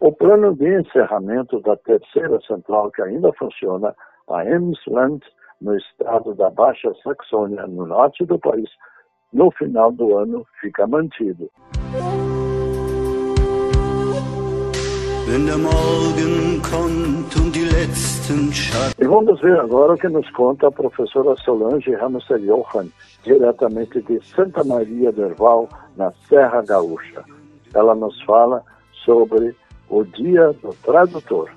O 0.00 0.12
plano 0.12 0.54
de 0.54 0.78
encerramento 0.78 1.60
da 1.60 1.76
terceira 1.76 2.40
central 2.42 2.90
que 2.92 3.02
ainda 3.02 3.32
funciona, 3.32 3.92
a 4.30 4.44
Emsland, 4.44 5.20
no 5.60 5.76
estado 5.76 6.34
da 6.36 6.50
Baixa 6.50 6.92
Saxônia, 7.02 7.66
no 7.66 7.84
norte 7.84 8.24
do 8.24 8.38
país, 8.38 8.70
no 9.32 9.50
final 9.50 9.90
do 9.90 10.16
ano 10.16 10.46
fica 10.60 10.86
mantido. 10.86 11.50
E 18.98 19.04
vamos 19.04 19.40
ver 19.40 19.58
agora 19.58 19.94
o 19.94 19.98
que 19.98 20.08
nos 20.08 20.30
conta 20.30 20.68
a 20.68 20.70
professora 20.70 21.34
Solange 21.42 21.92
Hamster 21.96 22.38
Johann, 22.46 22.88
diretamente 23.24 24.00
de 24.02 24.24
Santa 24.24 24.62
Maria 24.62 25.10
do 25.10 25.24
Herval, 25.24 25.68
na 25.96 26.12
Serra 26.28 26.62
Gaúcha. 26.62 27.24
Ela 27.74 27.96
nos 27.96 28.22
fala 28.22 28.62
sobre 29.04 29.56
o 29.88 30.04
Dia 30.04 30.52
do 30.62 30.74
Tradutor. 30.84 31.48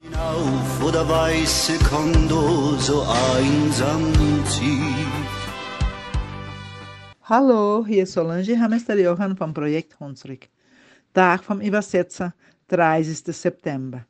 Hallo, 7.24 7.86
hier 7.86 8.04
ist 8.04 8.14
Solange 8.14 8.60
Hamster 8.60 9.00
Johann 9.00 9.38
vom 9.38 9.54
Projekt 9.54 10.00
Hunsrück. 10.00 10.48
Tag 11.14 11.44
vom 11.44 11.62
Übersetzer, 11.62 12.34
30. 12.70 13.36
September. 13.36 14.06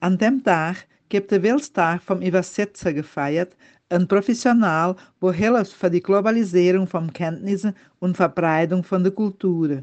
An 0.00 0.16
dem 0.16 0.42
Tag 0.42 0.86
gibt 1.08 1.30
der 1.30 1.42
Welttag 1.42 2.02
vom 2.02 2.22
Übersetzer 2.22 2.92
gefeiert, 2.92 3.54
ein 3.90 4.06
Professional, 4.06 4.96
wo 5.20 5.32
hilft 5.32 5.72
für 5.72 5.90
die 5.90 6.02
Globalisierung 6.02 6.86
von 6.86 7.12
Kenntnissen 7.12 7.74
und 7.98 8.16
Verbreitung 8.16 8.84
von 8.84 9.02
der 9.02 9.12
Kultur. 9.12 9.82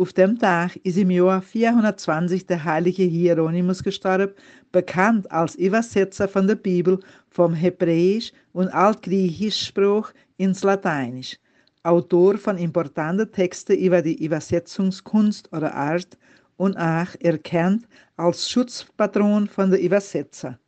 Auf 0.00 0.14
dem 0.14 0.38
Tag 0.38 0.76
ist 0.76 0.96
im 0.96 1.10
Jahr 1.10 1.42
420 1.42 2.46
der 2.46 2.64
heilige 2.64 3.02
Hieronymus 3.02 3.82
gestorben, 3.82 4.32
bekannt 4.72 5.30
als 5.30 5.56
Übersetzer 5.56 6.26
von 6.26 6.46
der 6.46 6.54
Bibel 6.54 7.00
vom 7.28 7.52
Hebräisch 7.52 8.32
und 8.54 8.68
Altgriechisch 8.68 9.66
Spruch 9.66 10.10
ins 10.38 10.62
Lateinisch. 10.62 11.36
Autor 11.82 12.38
von 12.38 12.56
importanten 12.56 13.30
Texten 13.30 13.76
über 13.76 14.00
die 14.00 14.24
Übersetzungskunst 14.24 15.52
oder 15.52 15.74
Art 15.74 16.16
und 16.56 16.78
auch 16.78 17.14
erkannt 17.20 17.86
als 18.16 18.48
Schutzpatron 18.48 19.48
von 19.48 19.70
der 19.70 19.82
Übersetzer. 19.82 20.58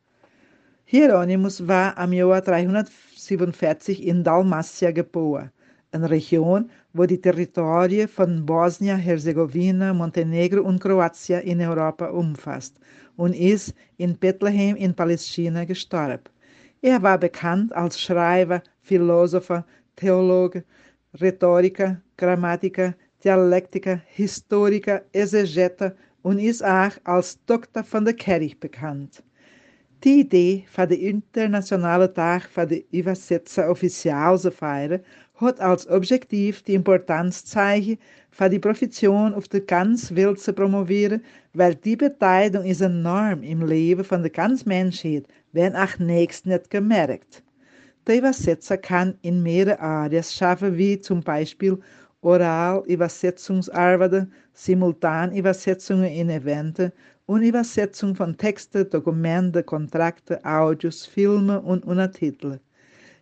Hieronymus 0.84 1.66
war 1.66 1.96
am 1.96 2.12
Jahr 2.12 2.42
347 2.42 4.06
in 4.06 4.24
Dalmatia 4.24 4.90
geboren, 4.90 5.50
eine 5.90 6.10
Region, 6.10 6.68
die 6.94 7.20
Territorien 7.20 8.08
von 8.08 8.44
Bosnien-Herzegowina, 8.44 9.94
Montenegro 9.94 10.62
und 10.62 10.80
Kroatien 10.80 11.40
in 11.42 11.60
Europa 11.60 12.06
umfasst 12.10 12.78
und 13.16 13.34
ist 13.34 13.74
in 13.96 14.16
Bethlehem 14.16 14.76
in 14.76 14.94
Palästina 14.94 15.64
gestorben. 15.64 16.24
Er 16.82 17.02
war 17.02 17.18
bekannt 17.18 17.72
als 17.72 18.00
Schreiber, 18.00 18.62
Philosopher, 18.82 19.64
Theologe, 19.96 20.64
Rhetoriker, 21.20 22.00
Grammatiker, 22.16 22.94
Dialektiker, 23.24 24.00
Historiker, 24.06 25.02
Exegeter 25.12 25.94
und 26.22 26.38
ist 26.38 26.64
auch 26.64 26.92
als 27.04 27.42
Doktor 27.46 27.84
von 27.84 28.04
der 28.04 28.14
Kirche 28.14 28.56
bekannt. 28.56 29.22
Die 30.04 30.20
Idee 30.20 30.64
für 30.66 30.86
den 30.86 31.00
Internationalen 31.00 32.12
Tag 32.12 32.42
für 32.42 32.66
die 32.66 32.84
Übersetzer 32.90 33.70
offiziell 33.70 34.36
zu 34.36 34.50
feiern, 34.50 35.00
hat 35.42 35.60
als 35.60 35.88
Objektiv 35.88 36.62
die 36.62 36.74
Importanz 36.74 37.44
zeigen, 37.44 37.98
für 38.30 38.48
die 38.48 38.58
Profession 38.58 39.34
auf 39.34 39.48
der 39.48 39.60
ganzen 39.60 40.16
Welt 40.16 40.40
zu 40.40 40.52
promovieren, 40.52 41.22
weil 41.52 41.74
die 41.74 41.96
Beteiligung 41.96 42.64
ist 42.64 42.80
enorm 42.80 43.42
im 43.42 43.66
Leben 43.66 44.04
von 44.04 44.22
der 44.22 44.30
ganzen 44.30 44.70
Menschheit, 44.70 45.26
wenn 45.52 45.76
auch 45.76 45.98
nächst 45.98 46.46
nicht 46.46 46.70
gemerkt. 46.70 47.42
Der 48.06 48.18
Übersetzer 48.18 48.78
kann 48.78 49.14
in 49.22 49.42
mehrere 49.42 49.78
Areas 49.78 50.34
schaffen, 50.34 50.76
wie 50.76 50.98
zum 50.98 51.20
Beispiel 51.20 51.78
Oral-Übersetzungsarbeit, 52.22 54.26
Simultanübersetzungen 54.54 56.10
in 56.10 56.30
Eventen 56.30 56.92
und 57.26 57.42
Übersetzung 57.42 58.14
von 58.14 58.36
Texten, 58.36 58.88
Dokumenten, 58.90 59.66
Kontrakte, 59.66 60.44
Audios, 60.44 61.06
Filme 61.06 61.60
und 61.60 61.84
Untertitel. 61.84 62.60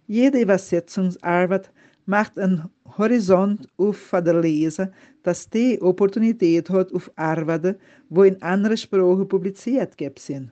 Jede 0.07 0.41
Übersetzungsarbeit 0.41 1.71
macht 2.11 2.39
einen 2.39 2.69
Horizont 2.99 3.69
auf 3.79 3.97
für 3.97 4.21
den 4.21 4.43
Leser, 4.43 4.91
dass 5.23 5.49
die 5.49 5.81
Opportunität 5.81 6.69
hat 6.69 6.93
auf 6.93 7.11
Arbeiten, 7.15 7.77
wo 8.09 8.25
in 8.25 8.43
anderen 8.43 8.77
Sprachen 8.77 9.29
publiziert 9.29 9.95
sind. 10.19 10.51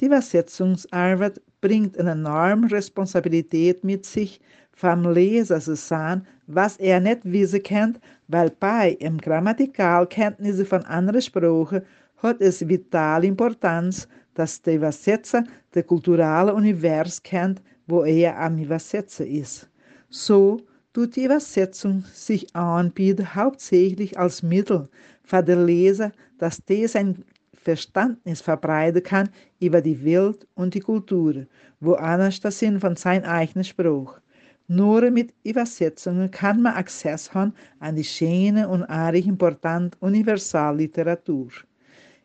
Die 0.00 0.06
Übersetzungsarbeit 0.06 1.40
bringt 1.62 1.98
eine 1.98 2.12
enorme 2.12 2.70
Responsabilität 2.70 3.82
mit 3.82 4.04
sich, 4.04 4.40
vom 4.72 5.10
Leser 5.12 5.60
zu 5.60 5.74
sagen, 5.74 6.26
was 6.46 6.76
er 6.76 7.00
nicht 7.00 7.20
wissen 7.24 7.62
kann, 7.62 7.98
weil 8.28 8.50
bei 8.60 8.92
im 9.00 9.18
Grammatikalkenntnisse 9.18 10.64
von 10.64 10.84
anderen 10.84 11.22
Sprachen 11.22 11.82
hat 12.18 12.40
es 12.40 12.66
vitale 12.68 13.26
Importanz, 13.26 14.06
dass 14.34 14.62
der 14.62 14.76
Übersetzer 14.76 15.44
das 15.72 15.86
kulturelle 15.86 16.54
Univers 16.54 17.22
kennt, 17.22 17.62
wo 17.86 18.04
er 18.04 18.38
am 18.38 18.58
Übersetzen 18.58 19.26
ist. 19.26 19.68
So 20.08 20.60
tut 20.92 21.16
die 21.16 21.24
Übersetzung 21.24 22.04
sich 22.12 22.54
anbieten 22.54 23.34
hauptsächlich 23.34 24.18
als 24.18 24.42
Mittel 24.42 24.88
für 25.22 25.42
den 25.42 25.66
Leser, 25.66 26.12
dass 26.38 26.64
der 26.64 26.88
sein 26.88 27.24
Verständnis 27.54 28.40
verbreiten 28.40 29.02
kann 29.02 29.30
über 29.60 29.80
die 29.80 30.04
Welt 30.04 30.46
und 30.54 30.74
die 30.74 30.80
Kultur, 30.80 31.46
wo 31.78 31.94
anders 31.94 32.40
das 32.40 32.58
sind 32.58 32.80
von 32.80 32.96
seinem 32.96 33.24
eigenen 33.24 33.64
Spruch. 33.64 34.18
Nur 34.66 35.10
mit 35.10 35.34
Übersetzungen 35.44 36.30
kann 36.30 36.62
man 36.62 36.74
Access 36.74 37.34
haben 37.34 37.54
an 37.80 37.96
die 37.96 38.04
schöne 38.04 38.68
und 38.68 38.84
eigentlich 38.84 39.26
importante 39.26 39.98
Universalliteratur. 40.00 41.48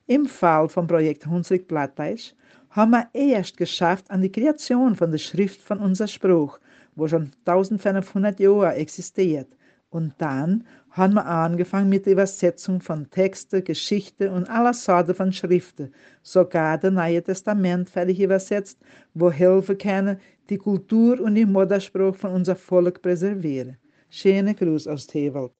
Im 0.07 0.25
Fall 0.27 0.69
vom 0.69 0.87
Projekt 0.87 1.25
Hunsrück 1.25 1.67
Plattdeutsch 1.67 2.33
haben 2.69 2.91
wir 2.91 3.07
erst 3.13 3.57
geschafft 3.57 4.09
an 4.11 4.21
die 4.21 4.31
Kreation 4.31 4.95
von 4.95 5.11
der 5.11 5.17
Schrift 5.17 5.61
von 5.61 5.79
unser 5.79 6.07
Spruch, 6.07 6.59
wo 6.95 7.07
schon 7.07 7.31
1500 7.45 8.39
Jahre 8.39 8.75
existiert. 8.75 9.47
Und 9.89 10.13
dann 10.17 10.65
haben 10.89 11.13
wir 11.13 11.25
angefangen 11.25 11.89
mit 11.89 12.05
der 12.05 12.13
Übersetzung 12.13 12.81
von 12.81 13.09
Texten, 13.09 13.63
Geschichten 13.63 14.29
und 14.29 14.49
aller 14.49 14.73
Sorten 14.73 15.13
von 15.13 15.31
Schriften, 15.31 15.93
sogar 16.21 16.77
das 16.77 16.91
Neue 16.91 17.23
Testament 17.23 17.89
fertig 17.89 18.19
übersetzt, 18.19 18.79
wo 19.13 19.31
helfen 19.31 19.77
kann, 19.77 20.19
die 20.49 20.57
Kultur 20.57 21.19
und 21.21 21.35
den 21.35 21.51
Mutterspruch 21.51 22.15
von 22.15 22.31
unser 22.31 22.55
Volk 22.55 23.01
präservieren. 23.01 23.77
Schöne 24.09 24.55
Gruß 24.55 24.87
aus 24.87 25.07
Tewald. 25.07 25.51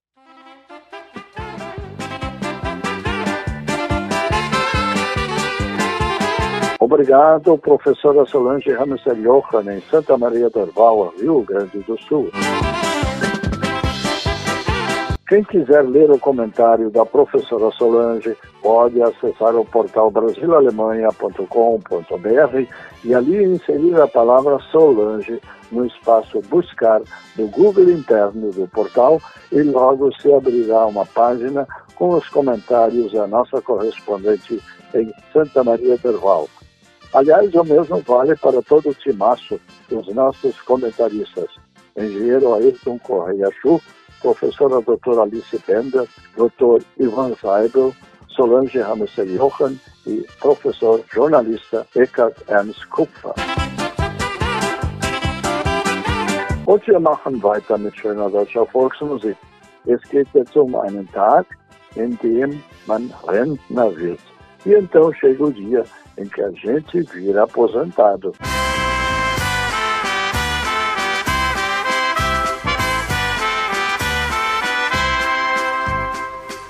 Obrigado, 6.86 7.58
professora 7.58 8.24
Solange 8.28 8.72
Hamster 8.72 9.16
Johan, 9.16 9.74
em 9.74 9.82
Santa 9.90 10.16
Maria 10.20 10.52
do 10.52 10.60
Orval, 10.60 11.12
Rio 11.20 11.42
Grande 11.42 11.80
do 11.80 12.00
Sul. 12.02 12.30
Quem 15.28 15.44
quiser 15.44 15.82
ler 15.82 16.12
o 16.12 16.20
comentário 16.20 16.92
da 16.92 17.04
professora 17.04 17.72
Solange, 17.72 18.38
pode 18.62 19.02
acessar 19.02 19.56
o 19.56 19.66
portal 19.66 20.12
brasilalemanha.com.br 20.12 22.68
e 23.04 23.16
ali 23.16 23.44
inserir 23.44 24.00
a 24.00 24.08
palavra 24.08 24.60
Solange 24.72 25.42
no 25.72 25.88
espaço 25.88 26.40
Buscar 26.42 27.02
do 27.36 27.48
Google 27.48 27.90
interno 27.90 28.52
do 28.52 28.68
portal 28.68 29.20
e 29.52 29.64
logo 29.64 30.14
se 30.22 30.32
abrirá 30.32 30.86
uma 30.86 31.08
página 31.08 31.68
com 31.96 32.10
os 32.10 32.30
comentários 32.30 33.12
da 33.12 33.26
nossa 33.26 33.60
correspondente 33.60 34.62
em 34.94 35.12
Santa 35.34 35.64
Maria 35.64 35.98
do 35.98 36.10
Orval. 36.10 36.48
Aliás, 37.16 37.56
o 37.56 37.64
mesmo 37.64 38.02
vale 38.02 38.36
para 38.36 38.62
todo 38.62 38.90
o 38.90 38.94
timaço 38.94 39.58
dos 39.88 40.06
nossos 40.14 40.60
comentaristas. 40.64 41.48
Engenheiro 41.96 42.54
Ayrton 42.56 43.00
Correia 43.00 43.50
Chu, 43.62 43.82
professora 44.22 44.82
doutora 44.82 45.22
Alice 45.22 45.58
Bender, 45.66 46.06
doutor 46.36 46.84
Ivan 47.00 47.34
Seibel, 47.36 47.96
Solange 48.28 48.82
Hammerser 48.82 49.26
Jochen 49.28 49.80
e 50.06 50.26
professor 50.42 51.00
jornalista 51.14 51.88
Eckhard 51.96 52.36
Ernst 52.50 52.90
Kupfer. 52.90 53.34
Und 56.66 56.86
wir 56.86 57.00
machen 57.00 57.42
weiter 57.42 57.78
mit 57.78 57.96
schöner 57.96 58.30
deutscher 58.30 58.66
Volksmusik. 58.66 59.38
Es 59.86 60.02
geht 60.10 60.28
jetzt 60.34 60.58
um 60.58 60.76
einen 60.76 61.10
Tag, 61.14 61.46
in 61.96 62.20
dem 62.22 62.62
man 62.88 63.10
Rentner 63.26 63.96
wird. 63.96 64.20
E 64.66 64.74
então 64.74 65.14
chega 65.14 65.44
o 65.44 65.54
dia 65.54 65.84
em 66.18 66.26
que 66.26 66.42
a 66.42 66.50
gente 66.52 67.02
vira 67.14 67.44
aposentado. 67.44 68.34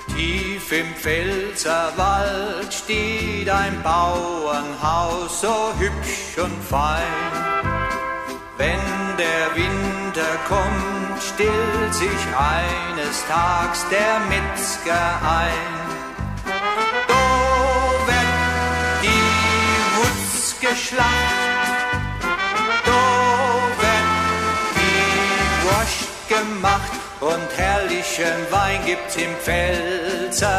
Tief 0.08 0.72
im 0.72 0.94
Pfälzerwald 0.94 2.70
steht 2.70 3.48
ein 3.48 3.80
Bauernhaus, 3.82 5.40
so 5.40 5.72
hübsch 5.78 6.36
und 6.38 6.62
fein. 6.64 7.02
Wenn 8.58 9.16
der 9.16 9.54
Winter 9.54 10.36
kommt, 10.48 11.22
stillt 11.22 11.94
sich 11.94 12.26
eines 12.36 13.26
Tags 13.26 13.86
der 13.88 14.20
Metzger 14.28 15.20
ein. 15.22 15.85
Geschlacht. 20.70 21.08
Da 22.84 23.06
wird 23.82 24.08
die 24.76 25.64
Wurst 25.64 26.08
gemacht 26.28 26.92
und 27.20 27.48
herrlichen 27.56 28.38
Wein 28.50 28.80
gibt's 28.84 29.16
im 29.16 29.34
Pfälzerland. 29.36 30.50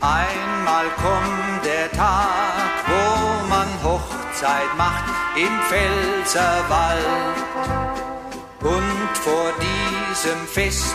Einmal 0.00 0.86
kommt 0.96 1.64
der 1.64 1.90
Tag, 1.92 2.84
wo 2.86 3.46
man 3.48 3.68
Hochzeit 3.82 4.76
macht 4.76 5.04
im 5.36 5.60
Pfälzerwald. 5.68 7.36
Und 8.62 9.10
vor 9.14 9.52
diesem 9.60 10.46
Fest 10.46 10.94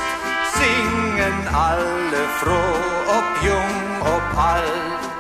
singen 0.54 1.48
alle 1.54 2.28
froh, 2.40 2.76
ob 3.18 3.44
jung, 3.44 4.02
ob 4.02 4.38
alt. 4.38 5.15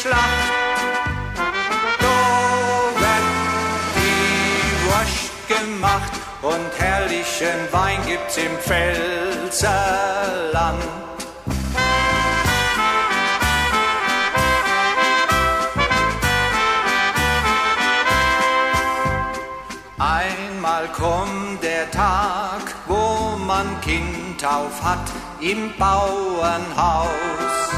Schlacht. 0.00 0.16
Da 2.00 2.16
die 3.96 4.72
Wurst 4.86 5.30
gemacht 5.46 6.12
und 6.40 6.70
herrlichen 6.78 7.70
Wein 7.70 7.98
gibt's 8.06 8.38
im 8.38 8.56
Pfälzerland. 8.58 9.70
Einmal 19.98 20.88
kommt 20.88 21.62
der 21.62 21.90
Tag, 21.90 22.74
wo 22.86 23.36
man 23.36 23.78
Kind 23.82 24.42
auf 24.46 24.82
hat 24.82 25.10
im 25.40 25.74
Bauernhaus. 25.76 27.69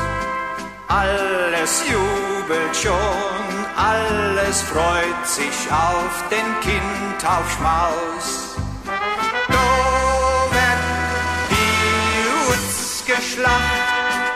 Alles 0.92 1.82
jubelt 1.90 2.76
schon, 2.76 3.64
alles 3.76 4.60
freut 4.60 5.26
sich 5.26 5.70
auf 5.70 6.24
den 6.30 6.60
Kindtaufschmaus. 6.60 8.56
Da 9.48 9.70
wird 10.56 10.82
die 11.50 12.26
Hutz 12.44 13.02
geschlacht, 13.06 14.34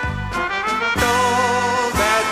da 0.94 1.18
wird 2.00 2.30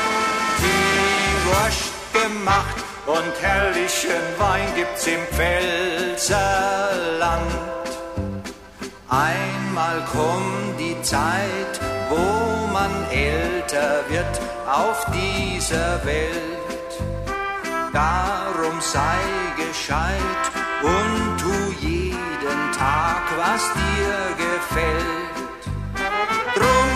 die 0.64 1.28
Wurst 1.46 1.92
gemacht 2.14 2.78
und 3.04 3.34
herrlichen 3.42 4.24
Wein 4.38 4.68
gibt's 4.74 5.06
im 5.06 5.22
Pfälzerland. 5.34 7.52
Einmal 9.10 10.02
kommt 10.10 10.80
die 10.80 10.96
Zeit, 11.02 11.78
wo 12.08 12.53
man 12.74 12.90
älter 13.12 14.04
wird 14.08 14.40
auf 14.66 15.06
dieser 15.12 16.04
Welt. 16.04 16.92
Darum 17.92 18.80
sei 18.80 19.20
gescheit 19.56 20.44
und 20.82 21.38
tu 21.38 21.72
jeden 21.80 22.72
Tag, 22.76 23.22
was 23.38 23.62
dir 23.80 24.34
gefällt. 24.46 25.62
Drum 26.58 26.90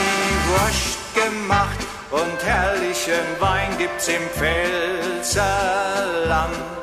Wurst 0.47 0.99
gemacht 1.21 1.81
und 2.11 2.37
herrlichen 2.45 3.27
Wein 3.41 3.71
gibt's 3.77 4.07
im 4.07 4.25
Pfälzerland. 4.37 6.78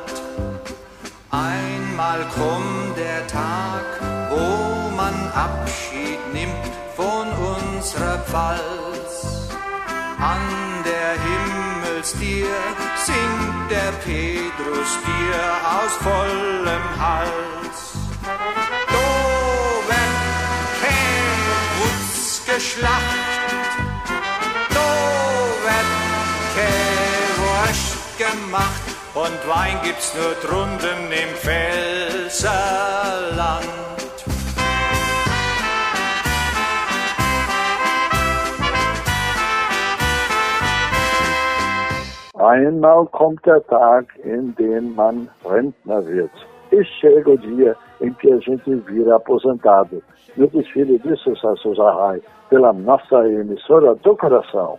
Einmal 1.37 2.25
kommt 2.35 2.97
der 2.97 3.27
Tag, 3.27 3.85
wo 4.31 4.89
man 4.97 5.15
Abschied 5.33 6.19
nimmt 6.33 6.73
von 6.97 7.27
unserer 7.53 8.19
Pfalz. 8.21 9.51
An 10.19 10.41
der 10.91 11.13
Himmelstier 11.27 12.57
singt 13.05 13.71
der 13.71 13.93
Petrus 14.07 14.91
dir 15.05 15.43
aus 15.77 15.93
vollem 16.07 16.87
Hals. 16.99 17.79
Do 18.95 19.07
wird 19.91 20.17
Käwutz 20.81 22.47
geschlacht, 22.47 23.73
do 24.71 24.89
wird 25.67 25.91
Käwurst 26.57 27.95
gemacht 28.17 28.86
und 29.17 29.49
Wein 29.49 29.79
gibt's 29.83 30.15
nur 30.15 30.35
drunten 30.45 31.11
im 31.11 31.35
Pfälzerland. 31.37 32.57
Einmal 42.35 43.07
kommt 43.07 43.47
der 43.47 43.67
Tag, 43.67 44.05
in 44.23 44.55
dem 44.57 44.95
man 44.95 45.29
Rentner 45.45 46.07
wird. 46.07 46.31
E 46.71 46.85
chega 47.01 47.31
o 47.31 47.39
dia 47.39 47.75
em 48.03 48.13
que 48.13 48.31
a 48.31 48.39
gente 48.41 48.75
vira 48.87 49.17
aposentado. 49.17 50.03
No 50.37 50.47
desfile 50.49 50.99
de 50.99 51.17
sucesso 51.17 51.75
Zahai, 51.75 52.21
pela 52.51 52.73
nossa 52.75 53.27
emissora 53.27 53.95
do 53.95 54.15
coração. 54.17 54.79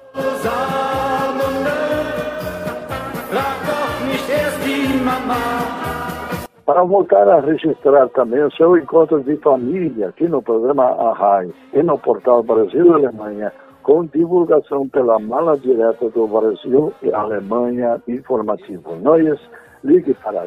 Para 6.66 6.84
voltar 6.84 7.30
a 7.30 7.40
registrar 7.40 8.10
também 8.10 8.44
o 8.44 8.52
seu 8.52 8.78
encontro 8.78 9.24
de 9.24 9.38
família 9.38 10.10
aqui 10.10 10.28
no 10.28 10.42
programa 10.42 10.84
Arrai 10.84 11.50
e 11.74 11.82
no 11.82 11.98
portal 11.98 12.44
Brasil 12.44 12.94
Alemanha, 12.94 13.54
com 13.84 14.06
divulgação 14.06 14.90
pela 14.90 15.18
mala 15.18 15.58
direta 15.58 16.10
do 16.10 16.28
Brasil 16.28 16.92
e 17.02 17.10
Alemanha 17.14 18.02
Informativo 18.06 18.98
Noias, 18.98 19.40
ligue 19.82 20.14
para 20.16 20.46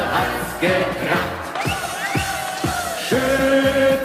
hat's. 3.12 4.05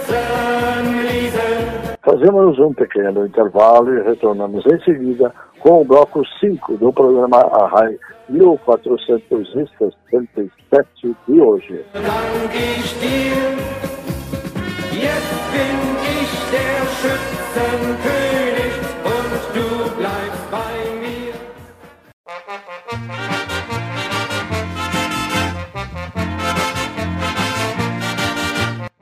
Fazemos 2.10 2.58
um 2.58 2.74
pequeno 2.74 3.24
intervalo 3.24 3.94
e 3.94 4.02
retornamos 4.02 4.66
em 4.66 4.80
seguida 4.80 5.32
com 5.60 5.82
o 5.82 5.84
bloco 5.84 6.24
5 6.40 6.76
do 6.76 6.92
programa 6.92 7.38
Arrai 7.38 7.96
1477 8.28 11.16
de 11.28 11.40
hoje. 11.40 11.84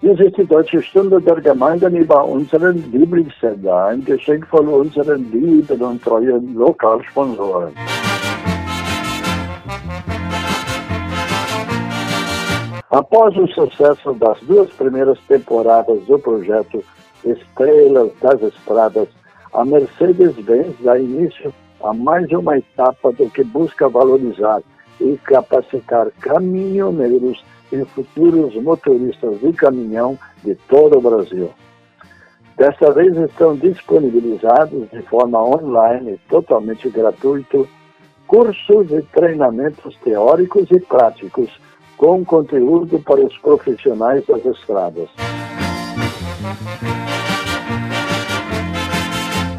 Hier 0.09 0.27
ist 0.27 0.39
die 0.39 0.47
Deutsche 0.47 0.83
Stunde 0.83 1.21
der 1.21 1.39
Gemeinden 1.39 1.95
über 1.95 2.25
unseren 2.25 2.83
Lieblingssender, 2.93 3.89
ein 3.89 4.03
Geschenk 4.07 4.47
von 4.47 4.67
unseren 4.67 5.31
lieben 5.31 5.83
und 5.83 6.03
treuen 6.03 6.55
Lokalsponsoren. 6.55 7.75
Após 12.89 13.37
o 13.37 13.47
sucesso 13.49 14.15
das 14.15 14.41
duas 14.49 14.71
primeiras 14.79 15.19
temporadas 15.29 16.03
do 16.07 16.19
projeto 16.19 16.83
Estrelas 17.23 18.11
das 18.23 18.41
Estradas, 18.41 19.09
a 19.53 19.63
Mercedes-Benz 19.63 20.75
dá 20.81 20.99
início 20.99 21.53
a 21.85 21.93
mais 21.93 22.27
uma 22.33 22.57
etapa 22.57 23.13
do 23.13 23.29
que 23.29 23.45
busca 23.45 23.91
valorizar 23.91 24.63
e 25.03 25.19
capacitar 25.19 26.11
caminhoneiros 26.23 27.45
e 27.73 27.85
futuros 27.85 28.55
motoristas 28.57 29.41
de 29.41 29.53
caminhão 29.53 30.19
de 30.43 30.55
todo 30.69 30.99
o 30.99 31.01
Brasil. 31.01 31.51
Desta 32.57 32.91
vez 32.93 33.17
estão 33.17 33.57
disponibilizados 33.57 34.91
de 34.91 35.03
forma 35.03 35.43
online 35.43 36.19
totalmente 36.29 36.91
gratuito 36.91 37.69
cursos 38.27 38.91
e 38.91 39.03
treinamentos 39.13 39.97
teóricos 40.05 40.71
e 40.71 40.79
práticos 40.81 41.51
com 41.97 42.25
conteúdo 42.25 43.01
para 43.01 43.25
os 43.25 43.37
profissionais 43.39 44.25
das 44.27 44.45
estradas. 44.45 45.09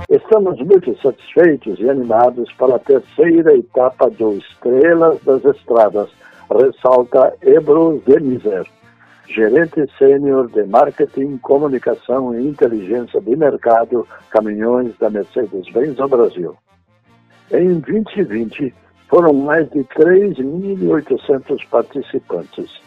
Estamos 0.10 0.60
muito 0.60 0.95
satisfeitos 1.01 1.80
e 1.80 1.89
animados 1.89 2.51
para 2.53 2.76
a 2.76 2.80
terceira 2.80 3.55
etapa 3.55 4.10
do 4.10 4.34
Estrelas 4.34 5.20
das 5.24 5.43
Estradas, 5.45 6.10
ressalta 6.50 7.34
Ebro 7.41 8.02
Denizer, 8.06 8.66
gerente 9.28 9.86
sênior 9.97 10.50
de 10.50 10.64
marketing, 10.64 11.38
comunicação 11.38 12.34
e 12.34 12.47
inteligência 12.47 13.22
de 13.22 13.36
mercado 13.36 14.08
caminhões 14.30 14.97
da 14.97 15.10
Mercedes-Benz 15.10 15.97
no 15.97 16.08
Brasil. 16.08 16.56
Em 17.52 17.80
2020, 17.80 18.74
foram 19.08 19.34
mais 19.34 19.70
de 19.72 19.84
3.800 19.84 21.68
participantes. 21.70 22.82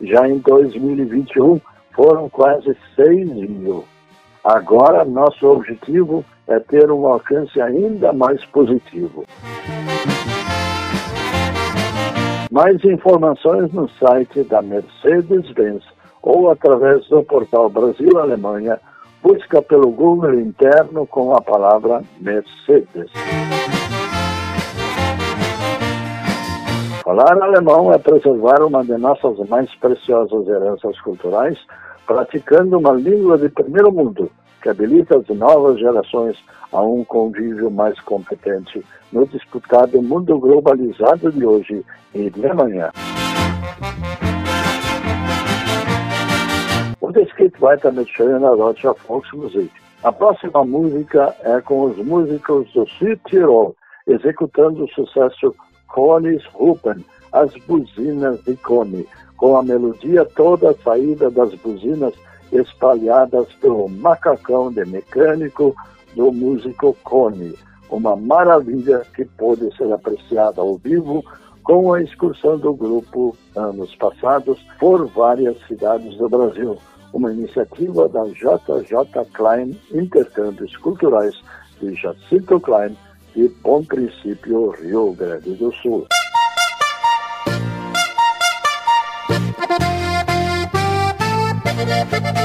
Já 0.00 0.28
em 0.28 0.38
2021 0.38 1.60
foram 1.92 2.28
quase 2.28 2.76
6 2.94 3.28
mil. 3.28 3.84
Agora, 4.44 5.04
nosso 5.04 5.44
objetivo 5.46 6.24
é 6.46 6.60
ter 6.60 6.90
um 6.90 7.06
alcance 7.06 7.60
ainda 7.60 8.12
mais 8.12 8.44
positivo. 8.46 9.24
Mais 12.50 12.82
informações 12.84 13.72
no 13.72 13.88
site 13.90 14.44
da 14.44 14.62
Mercedes-Benz 14.62 15.82
ou 16.22 16.50
através 16.50 17.06
do 17.08 17.22
portal 17.24 17.68
Brasil-Alemanha, 17.68 18.80
busca 19.22 19.60
pelo 19.62 19.90
Google 19.90 20.34
interno 20.34 21.06
com 21.06 21.34
a 21.34 21.40
palavra 21.40 22.02
Mercedes. 22.20 23.10
Falar 27.02 27.40
alemão 27.42 27.92
é 27.92 27.98
preservar 27.98 28.62
uma 28.62 28.84
de 28.84 28.96
nossas 28.96 29.38
mais 29.48 29.72
preciosas 29.76 30.46
heranças 30.48 31.00
culturais, 31.00 31.58
praticando 32.06 32.78
uma 32.78 32.92
língua 32.92 33.38
de 33.38 33.48
primeiro 33.48 33.92
mundo, 33.92 34.30
que 34.62 34.68
habilita 34.68 35.18
as 35.18 35.28
novas 35.28 35.78
gerações 35.78 36.36
a 36.72 36.82
um 36.82 37.04
convívio 37.04 37.70
mais 37.70 37.98
competente 38.00 38.84
no 39.12 39.26
disputado 39.26 40.02
mundo 40.02 40.38
globalizado 40.38 41.30
de 41.32 41.44
hoje 41.44 41.84
e 42.14 42.30
de 42.30 42.46
amanhã. 42.46 42.90
O 47.00 47.12
Descrito 47.12 47.64
weiter 47.64 47.92
mit 47.92 48.10
schöner 48.10 48.56
deutscher 48.56 48.94
Volksmusik. 49.06 49.70
A 50.02 50.12
próxima 50.12 50.64
música 50.64 51.34
é 51.42 51.60
com 51.60 51.84
os 51.84 51.96
músicos 51.98 52.70
do 52.72 52.86
Südtirol, 52.88 53.74
executando 54.06 54.84
o 54.84 54.88
sucesso 54.88 55.54
Cones 55.88 56.44
Rupen, 56.52 57.04
as 57.32 57.52
buzinas 57.66 58.42
de 58.44 58.56
Cone, 58.56 59.06
com 59.36 59.56
a 59.56 59.62
melodia 59.62 60.24
toda 60.24 60.74
saída 60.84 61.30
das 61.30 61.54
buzinas 61.54 62.14
espalhadas 62.52 63.46
pelo 63.60 63.88
macacão 63.88 64.72
de 64.72 64.84
mecânico 64.84 65.74
do 66.14 66.32
músico 66.32 66.96
Cone. 67.04 67.54
Uma 67.90 68.16
maravilha 68.16 69.02
que 69.14 69.24
pôde 69.24 69.74
ser 69.76 69.92
apreciada 69.92 70.60
ao 70.60 70.76
vivo 70.76 71.24
com 71.62 71.92
a 71.92 72.02
excursão 72.02 72.58
do 72.58 72.74
grupo 72.74 73.36
anos 73.54 73.94
passados 73.96 74.58
por 74.78 75.06
várias 75.08 75.56
cidades 75.66 76.16
do 76.16 76.28
Brasil. 76.28 76.76
Uma 77.12 77.32
iniciativa 77.32 78.08
da 78.08 78.24
JJ 78.24 79.24
Klein 79.32 79.78
Intercâmbios 79.92 80.76
Culturais 80.78 81.34
de 81.80 81.94
Jacinto 81.94 82.60
Klein 82.60 82.96
de 83.34 83.48
Bom 83.62 83.84
Princípio, 83.84 84.70
Rio 84.70 85.12
Grande 85.12 85.54
do 85.54 85.72
Sul. 85.74 86.06
Cones 92.06 92.35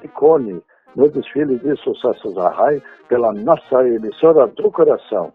buzinas 0.00 0.02
de 0.02 0.08
Cone, 0.08 0.62
no 0.96 1.08
desfile 1.08 1.58
de 1.58 1.76
sucessos 1.76 2.34
da 2.34 2.48
RAI 2.48 2.82
pela 3.08 3.32
nossa 3.32 3.86
emissora 3.86 4.46
do 4.48 4.70
coração. 4.70 5.32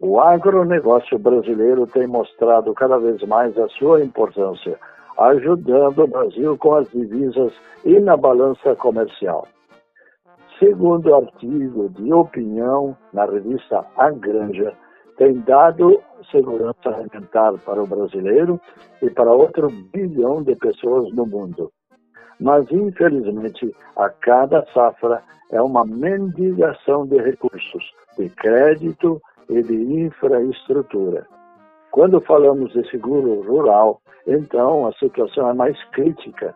O 0.00 0.20
agronegócio 0.20 1.18
brasileiro 1.18 1.86
tem 1.86 2.06
mostrado 2.06 2.72
cada 2.74 2.98
vez 2.98 3.22
mais 3.22 3.56
a 3.58 3.68
sua 3.68 4.02
importância, 4.02 4.78
ajudando 5.18 6.04
o 6.04 6.06
Brasil 6.06 6.56
com 6.58 6.74
as 6.74 6.88
divisas 6.90 7.52
e 7.84 7.98
na 8.00 8.16
balança 8.16 8.74
comercial. 8.76 9.46
Segundo 10.58 11.14
artigo 11.14 11.88
de 11.90 12.12
opinião 12.12 12.96
na 13.12 13.24
revista 13.24 13.84
A 13.96 14.10
Granja, 14.10 14.72
tem 15.16 15.40
dado 15.40 16.00
segurança 16.30 16.88
alimentar 16.88 17.52
para 17.64 17.82
o 17.82 17.86
brasileiro 17.86 18.60
e 19.00 19.10
para 19.10 19.32
outro 19.32 19.68
bilhão 19.92 20.42
de 20.42 20.54
pessoas 20.56 21.12
no 21.14 21.26
mundo. 21.26 21.70
Mas, 22.40 22.70
infelizmente, 22.70 23.74
a 23.96 24.08
cada 24.08 24.64
safra 24.72 25.22
é 25.50 25.60
uma 25.60 25.84
mendigação 25.84 27.06
de 27.06 27.16
recursos, 27.18 27.84
de 28.18 28.28
crédito 28.30 29.20
e 29.48 29.62
de 29.62 30.02
infraestrutura. 30.04 31.26
Quando 31.90 32.20
falamos 32.22 32.72
de 32.72 32.88
seguro 32.90 33.42
rural, 33.42 34.00
então 34.26 34.86
a 34.86 34.92
situação 34.94 35.50
é 35.50 35.54
mais 35.54 35.76
crítica, 35.90 36.54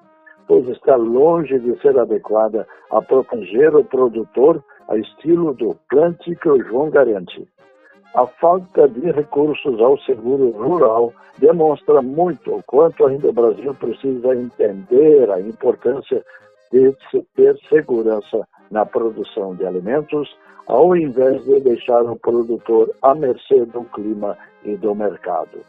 pois 0.49 0.67
está 0.69 0.97
longe 0.97 1.59
de 1.59 1.79
ser 1.81 1.99
adequada 1.99 2.67
a 2.91 3.03
proteger 3.03 3.75
o 3.77 3.85
produtor 3.85 4.65
a 4.89 4.97
estilo 4.97 5.53
do 5.55 5.77
plante 5.89 6.35
que 6.37 6.49
o 6.49 6.63
João 6.63 6.91
garante. 6.91 7.47
A 8.17 8.27
falta 8.27 8.89
de 8.89 9.11
recursos 9.11 9.79
ao 9.79 9.99
seguro 9.99 10.49
rural 10.53 11.13
demonstra 11.39 12.01
muito 12.01 12.55
o 12.55 12.63
quanto 12.63 13.05
ainda 13.05 13.29
o 13.29 13.33
Brasil 13.33 13.75
precisa 13.75 14.35
entender 14.35 15.31
a 15.31 15.39
importância 15.39 16.25
de 16.73 16.97
ter 17.35 17.59
segurança 17.69 18.49
na 18.71 18.87
produção 18.87 19.55
de 19.55 19.67
alimentos, 19.67 20.35
ao 20.67 20.97
invés 20.97 21.45
de 21.45 21.61
deixar 21.61 22.05
o 22.05 22.17
produtor 22.17 22.91
à 23.03 23.15
mercê 23.15 23.67
do 23.67 23.85
clima 23.85 24.35
e 24.65 24.75
do 24.77 24.95
mercado. 24.95 25.61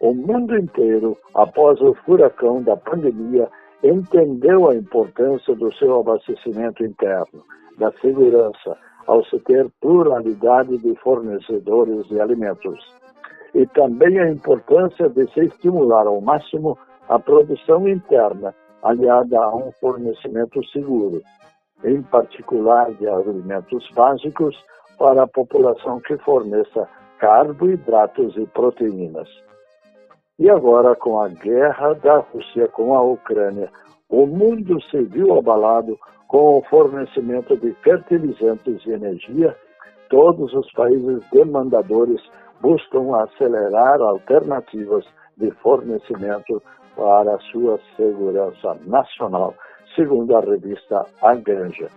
O 0.00 0.14
mundo 0.14 0.56
inteiro, 0.56 1.18
após 1.34 1.78
o 1.82 1.92
furacão 2.06 2.62
da 2.62 2.78
pandemia, 2.78 3.46
entendeu 3.84 4.70
a 4.70 4.74
importância 4.74 5.54
do 5.54 5.70
seu 5.74 6.00
abastecimento 6.00 6.82
interno, 6.82 7.44
da 7.76 7.92
segurança, 8.00 8.74
ao 9.06 9.24
se 9.24 9.38
ter 9.40 9.68
pluralidade 9.80 10.78
de 10.78 10.94
fornecedores 10.96 12.06
de 12.08 12.20
alimentos. 12.20 12.78
E 13.54 13.66
também 13.66 14.18
a 14.18 14.30
importância 14.30 15.08
de 15.08 15.30
se 15.32 15.40
estimular 15.40 16.06
ao 16.06 16.20
máximo 16.20 16.78
a 17.08 17.18
produção 17.18 17.86
interna, 17.88 18.54
aliada 18.82 19.38
a 19.38 19.54
um 19.54 19.70
fornecimento 19.72 20.64
seguro, 20.68 21.20
em 21.84 22.02
particular 22.02 22.92
de 22.92 23.08
alimentos 23.08 23.88
básicos 23.94 24.56
para 24.98 25.24
a 25.24 25.28
população 25.28 26.00
que 26.00 26.16
forneça 26.18 26.88
carboidratos 27.18 28.36
e 28.36 28.46
proteínas. 28.46 29.28
E 30.38 30.48
agora, 30.48 30.96
com 30.96 31.20
a 31.20 31.28
guerra 31.28 31.94
da 31.94 32.18
Rússia 32.18 32.66
com 32.68 32.94
a 32.94 33.02
Ucrânia, 33.02 33.70
o 34.08 34.26
mundo 34.26 34.80
se 34.90 35.02
viu 35.02 35.38
abalado 35.38 35.98
com 36.32 36.58
o 36.58 36.62
fornecimento 36.62 37.54
de 37.58 37.74
fertilizantes 37.84 38.80
e 38.86 38.90
energia. 38.90 39.54
Todos 40.08 40.52
os 40.54 40.72
países 40.72 41.22
demandadores 41.30 42.20
buscam 42.62 43.14
acelerar 43.22 44.00
alternativas 44.00 45.04
de 45.36 45.50
fornecimento 45.62 46.62
para 46.96 47.38
sua 47.50 47.78
segurança 47.96 48.78
nacional, 48.86 49.54
segundo 49.94 50.34
a 50.34 50.40
revista 50.40 51.04
A 51.20 51.34
Granja. 51.34 51.88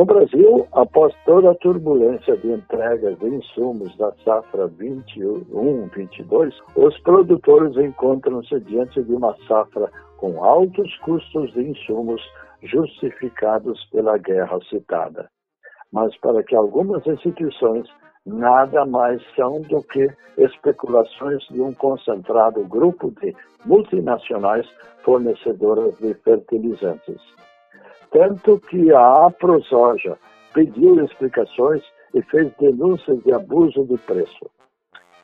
No 0.00 0.06
Brasil, 0.06 0.66
após 0.72 1.14
toda 1.26 1.50
a 1.50 1.54
turbulência 1.56 2.34
de 2.38 2.50
entregas 2.50 3.18
de 3.18 3.26
insumos 3.26 3.94
da 3.98 4.10
safra 4.24 4.66
21-22, 4.66 6.54
os 6.74 6.98
produtores 7.00 7.76
encontram-se 7.76 8.58
diante 8.60 9.02
de 9.02 9.12
uma 9.12 9.36
safra 9.46 9.90
com 10.16 10.42
altos 10.42 10.96
custos 11.00 11.52
de 11.52 11.68
insumos 11.68 12.22
justificados 12.62 13.84
pela 13.92 14.16
guerra 14.16 14.58
citada. 14.70 15.28
Mas 15.92 16.16
para 16.20 16.42
que 16.44 16.56
algumas 16.56 17.06
instituições 17.06 17.86
nada 18.24 18.86
mais 18.86 19.20
são 19.36 19.60
do 19.60 19.82
que 19.82 20.08
especulações 20.38 21.46
de 21.50 21.60
um 21.60 21.74
concentrado 21.74 22.64
grupo 22.64 23.12
de 23.20 23.36
multinacionais 23.66 24.66
fornecedoras 25.04 25.94
de 25.98 26.14
fertilizantes 26.14 27.20
tanto 28.10 28.58
que 28.68 28.92
a 28.92 29.26
AproSoja 29.26 30.16
pediu 30.52 31.04
explicações 31.04 31.82
e 32.14 32.22
fez 32.22 32.52
denúncias 32.58 33.22
de 33.22 33.32
abuso 33.32 33.84
de 33.84 33.96
preço. 33.98 34.50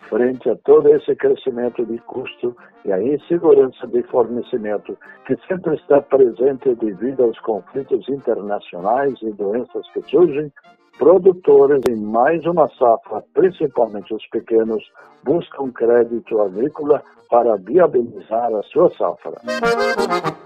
Frente 0.08 0.48
a 0.48 0.56
todo 0.56 0.88
esse 0.94 1.16
crescimento 1.16 1.84
de 1.84 1.98
custo 1.98 2.56
e 2.84 2.92
a 2.92 3.02
insegurança 3.02 3.88
de 3.88 4.02
fornecimento 4.04 4.96
que 5.26 5.36
sempre 5.48 5.74
está 5.74 6.00
presente 6.00 6.72
devido 6.76 7.24
aos 7.24 7.38
conflitos 7.40 8.08
internacionais 8.08 9.20
e 9.20 9.32
doenças 9.32 9.84
que 9.92 10.02
surgem, 10.02 10.52
produtores 10.96 11.82
em 11.90 11.96
mais 11.96 12.46
uma 12.46 12.68
safra, 12.78 13.24
principalmente 13.34 14.14
os 14.14 14.24
pequenos, 14.28 14.82
buscam 15.24 15.72
crédito 15.72 16.40
agrícola 16.40 17.02
para 17.28 17.56
viabilizar 17.56 18.54
a 18.54 18.62
sua 18.62 18.88
safra. 18.90 20.45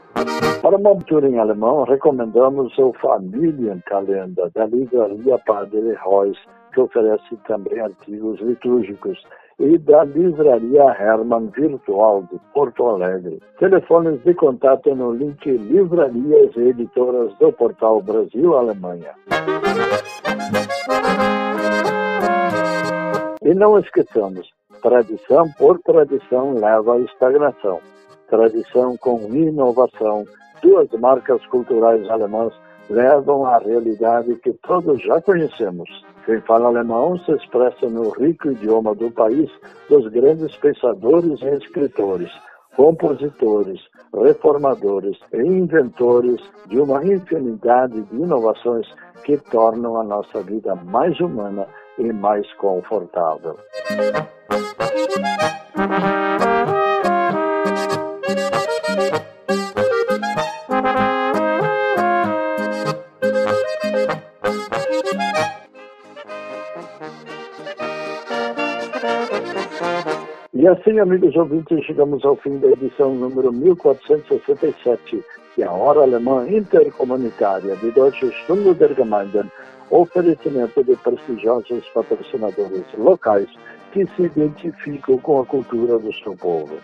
Para 0.60 0.76
uma 0.76 0.92
leitura 0.92 1.28
em 1.28 1.38
alemão, 1.38 1.84
recomendamos 1.84 2.76
o 2.78 2.92
Familienkalender 3.00 4.50
da 4.54 4.66
livraria 4.66 5.38
Padre 5.46 5.94
Reus, 5.94 6.38
que 6.74 6.80
oferece 6.80 7.36
também 7.46 7.80
artigos 7.80 8.38
litúrgicos, 8.40 9.18
e 9.58 9.78
da 9.78 10.04
livraria 10.04 10.94
Hermann 10.98 11.46
Virtual 11.48 12.22
de 12.30 12.38
Porto 12.52 12.86
Alegre. 12.86 13.40
Telefones 13.58 14.22
de 14.22 14.34
contato 14.34 14.94
no 14.94 15.12
link 15.12 15.50
Livrarias 15.50 16.54
e 16.56 16.68
Editoras 16.68 17.32
do 17.38 17.50
portal 17.52 18.02
Brasil-Alemanha. 18.02 19.14
E 23.42 23.54
não 23.54 23.78
esqueçamos, 23.78 24.50
tradição 24.82 25.50
por 25.58 25.78
tradição 25.80 26.54
leva 26.54 26.96
à 26.96 26.98
estagnação 26.98 27.80
tradição 28.30 28.96
com 28.96 29.18
inovação, 29.34 30.24
duas 30.62 30.88
marcas 30.92 31.44
culturais 31.46 32.08
alemãs 32.08 32.54
levam 32.88 33.44
à 33.44 33.58
realidade 33.58 34.34
que 34.36 34.52
todos 34.66 35.02
já 35.02 35.20
conhecemos. 35.20 35.88
Quem 36.24 36.40
fala 36.42 36.68
alemão 36.68 37.18
se 37.18 37.32
expressa 37.32 37.88
no 37.88 38.10
rico 38.10 38.50
idioma 38.50 38.94
do 38.94 39.10
país 39.10 39.50
dos 39.88 40.06
grandes 40.08 40.54
pensadores 40.56 41.40
e 41.42 41.48
escritores, 41.56 42.30
compositores, 42.76 43.80
reformadores 44.14 45.18
e 45.32 45.38
inventores 45.38 46.40
de 46.66 46.78
uma 46.78 47.04
infinidade 47.04 48.00
de 48.02 48.16
inovações 48.16 48.86
que 49.24 49.36
tornam 49.50 50.00
a 50.00 50.04
nossa 50.04 50.42
vida 50.42 50.74
mais 50.74 51.18
humana 51.20 51.66
e 51.98 52.12
mais 52.12 52.50
confortável. 52.54 53.56
E 70.60 70.68
assim, 70.68 70.98
amigos 70.98 71.34
ouvintes, 71.36 71.82
chegamos 71.86 72.22
ao 72.22 72.36
fim 72.36 72.58
da 72.58 72.68
edição 72.68 73.14
número 73.14 73.50
1467 73.50 75.24
e 75.56 75.62
a 75.62 75.72
Hora 75.72 76.02
Alemã 76.02 76.46
Intercomunitária 76.46 77.74
de 77.76 77.90
Deutsche 77.90 78.30
Stunde 78.42 78.74
der 78.74 78.94
Gemeinden, 78.94 79.50
oferecimento 79.88 80.84
de 80.84 80.96
prestigiosos 80.96 81.88
patrocinadores 81.94 82.84
locais 82.98 83.48
que 83.92 84.04
se 84.04 84.24
identificam 84.24 85.16
com 85.18 85.40
a 85.40 85.46
cultura 85.46 85.98
do 85.98 86.12
seu 86.12 86.36
povo. 86.36 86.76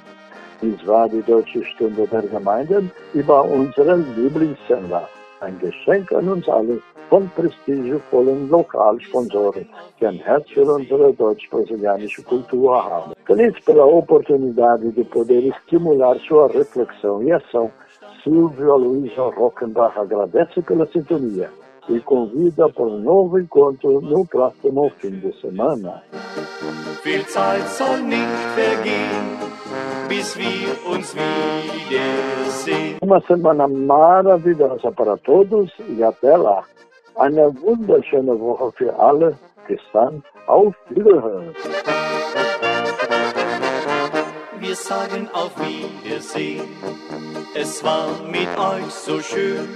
Dies 0.63 0.87
war 0.87 1.09
die 1.09 1.23
Deutsche 1.23 1.65
Stunde 1.65 2.07
der 2.07 2.23
Gemeinden 2.23 2.91
über 3.13 3.45
unseren 3.45 4.07
Lieblingssender. 4.17 5.09
Ein 5.41 5.59
Geschenk 5.59 6.11
an 6.13 6.29
uns 6.29 6.49
alle 6.49 6.81
von 7.11 7.31
prestigiovollen 7.37 8.49
Lokalsponsoren, 8.49 9.69
die 10.01 10.07
ein 10.07 10.17
Herz 10.17 10.49
für 10.49 10.65
unsere 10.65 11.13
deutsch-brasilianische 11.13 12.23
Kultur 12.23 12.83
haben. 12.83 13.13
Feliz 13.27 13.55
pela 13.65 13.85
oportunidade 13.85 14.91
de 14.93 15.05
poder 15.05 15.47
estimular 15.47 16.17
sua 16.27 16.49
reflexão 16.49 17.23
e 17.23 17.33
ação, 17.33 17.71
Silvio 18.25 18.73
Aloysio 18.73 19.31
Rockenbach 19.31 19.97
agradece 19.97 20.63
pela 20.63 20.87
sintonia 20.87 21.51
e 21.89 22.01
convida 22.01 22.69
para 22.69 22.85
um 22.85 22.99
novo 22.99 23.39
encontro 23.39 24.01
no 24.01 24.27
próximo 24.27 24.91
fim 24.99 25.21
de 25.21 25.33
semana. 25.41 26.03
Viel 27.05 27.25
Zeit 27.27 27.69
soll 27.69 27.99
nicht 27.99 28.27
vergehen, 28.57 29.46
bis 30.09 30.37
wir 30.37 30.77
uns 30.87 31.15
wiedersehen. 31.15 32.99
Uma 33.01 33.21
semana 33.21 33.69
maravilhosa 33.69 34.91
para 34.93 35.17
todos 35.17 35.71
e 35.89 36.03
até 36.03 36.37
lá. 36.37 36.65
Eine 37.17 37.53
wunderschöne 37.61 38.39
Woche 38.39 38.73
für 38.77 38.99
alle. 38.99 39.37
Bis 39.67 39.81
dann, 39.93 40.23
auf 40.47 40.75
Wiederhören. 40.91 41.55
Wir 44.61 44.77
sagen 44.77 45.29
auf 45.33 45.53
Wiedersehen. 45.59 46.69
Es 47.55 47.83
war 47.83 48.09
mit 48.31 48.49
euch 48.59 48.93
so 48.93 49.21
schön. 49.21 49.69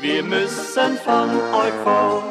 Wir 0.00 0.22
müssen 0.22 0.96
von 1.04 1.30
euch 1.30 1.74
fort. 1.84 2.24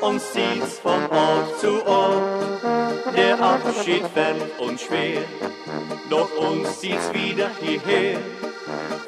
Uns 0.00 0.32
zieht's 0.32 0.78
von 0.80 1.02
Ort 1.10 1.58
zu 1.60 1.86
Ort. 1.86 2.81
Der 3.16 3.40
Abschied 3.40 4.06
fällt 4.14 4.58
uns 4.58 4.82
schwer. 4.82 5.22
Doch 6.08 6.30
uns 6.36 6.80
zieht's 6.80 7.12
wieder 7.12 7.50
hierher. 7.60 8.18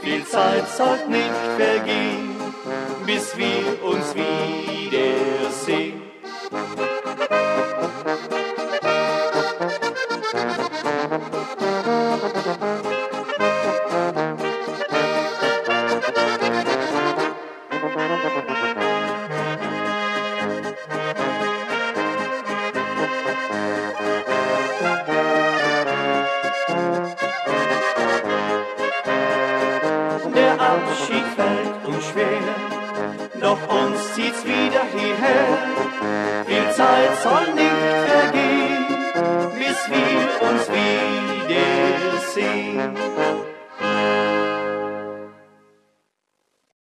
Viel 0.00 0.24
Zeit 0.26 0.68
soll 0.68 0.98
nicht 1.08 1.30
vergehen, 1.56 2.36
bis 3.06 3.36
wir 3.36 3.82
uns 3.82 4.14
wiedersehen. 4.14 6.02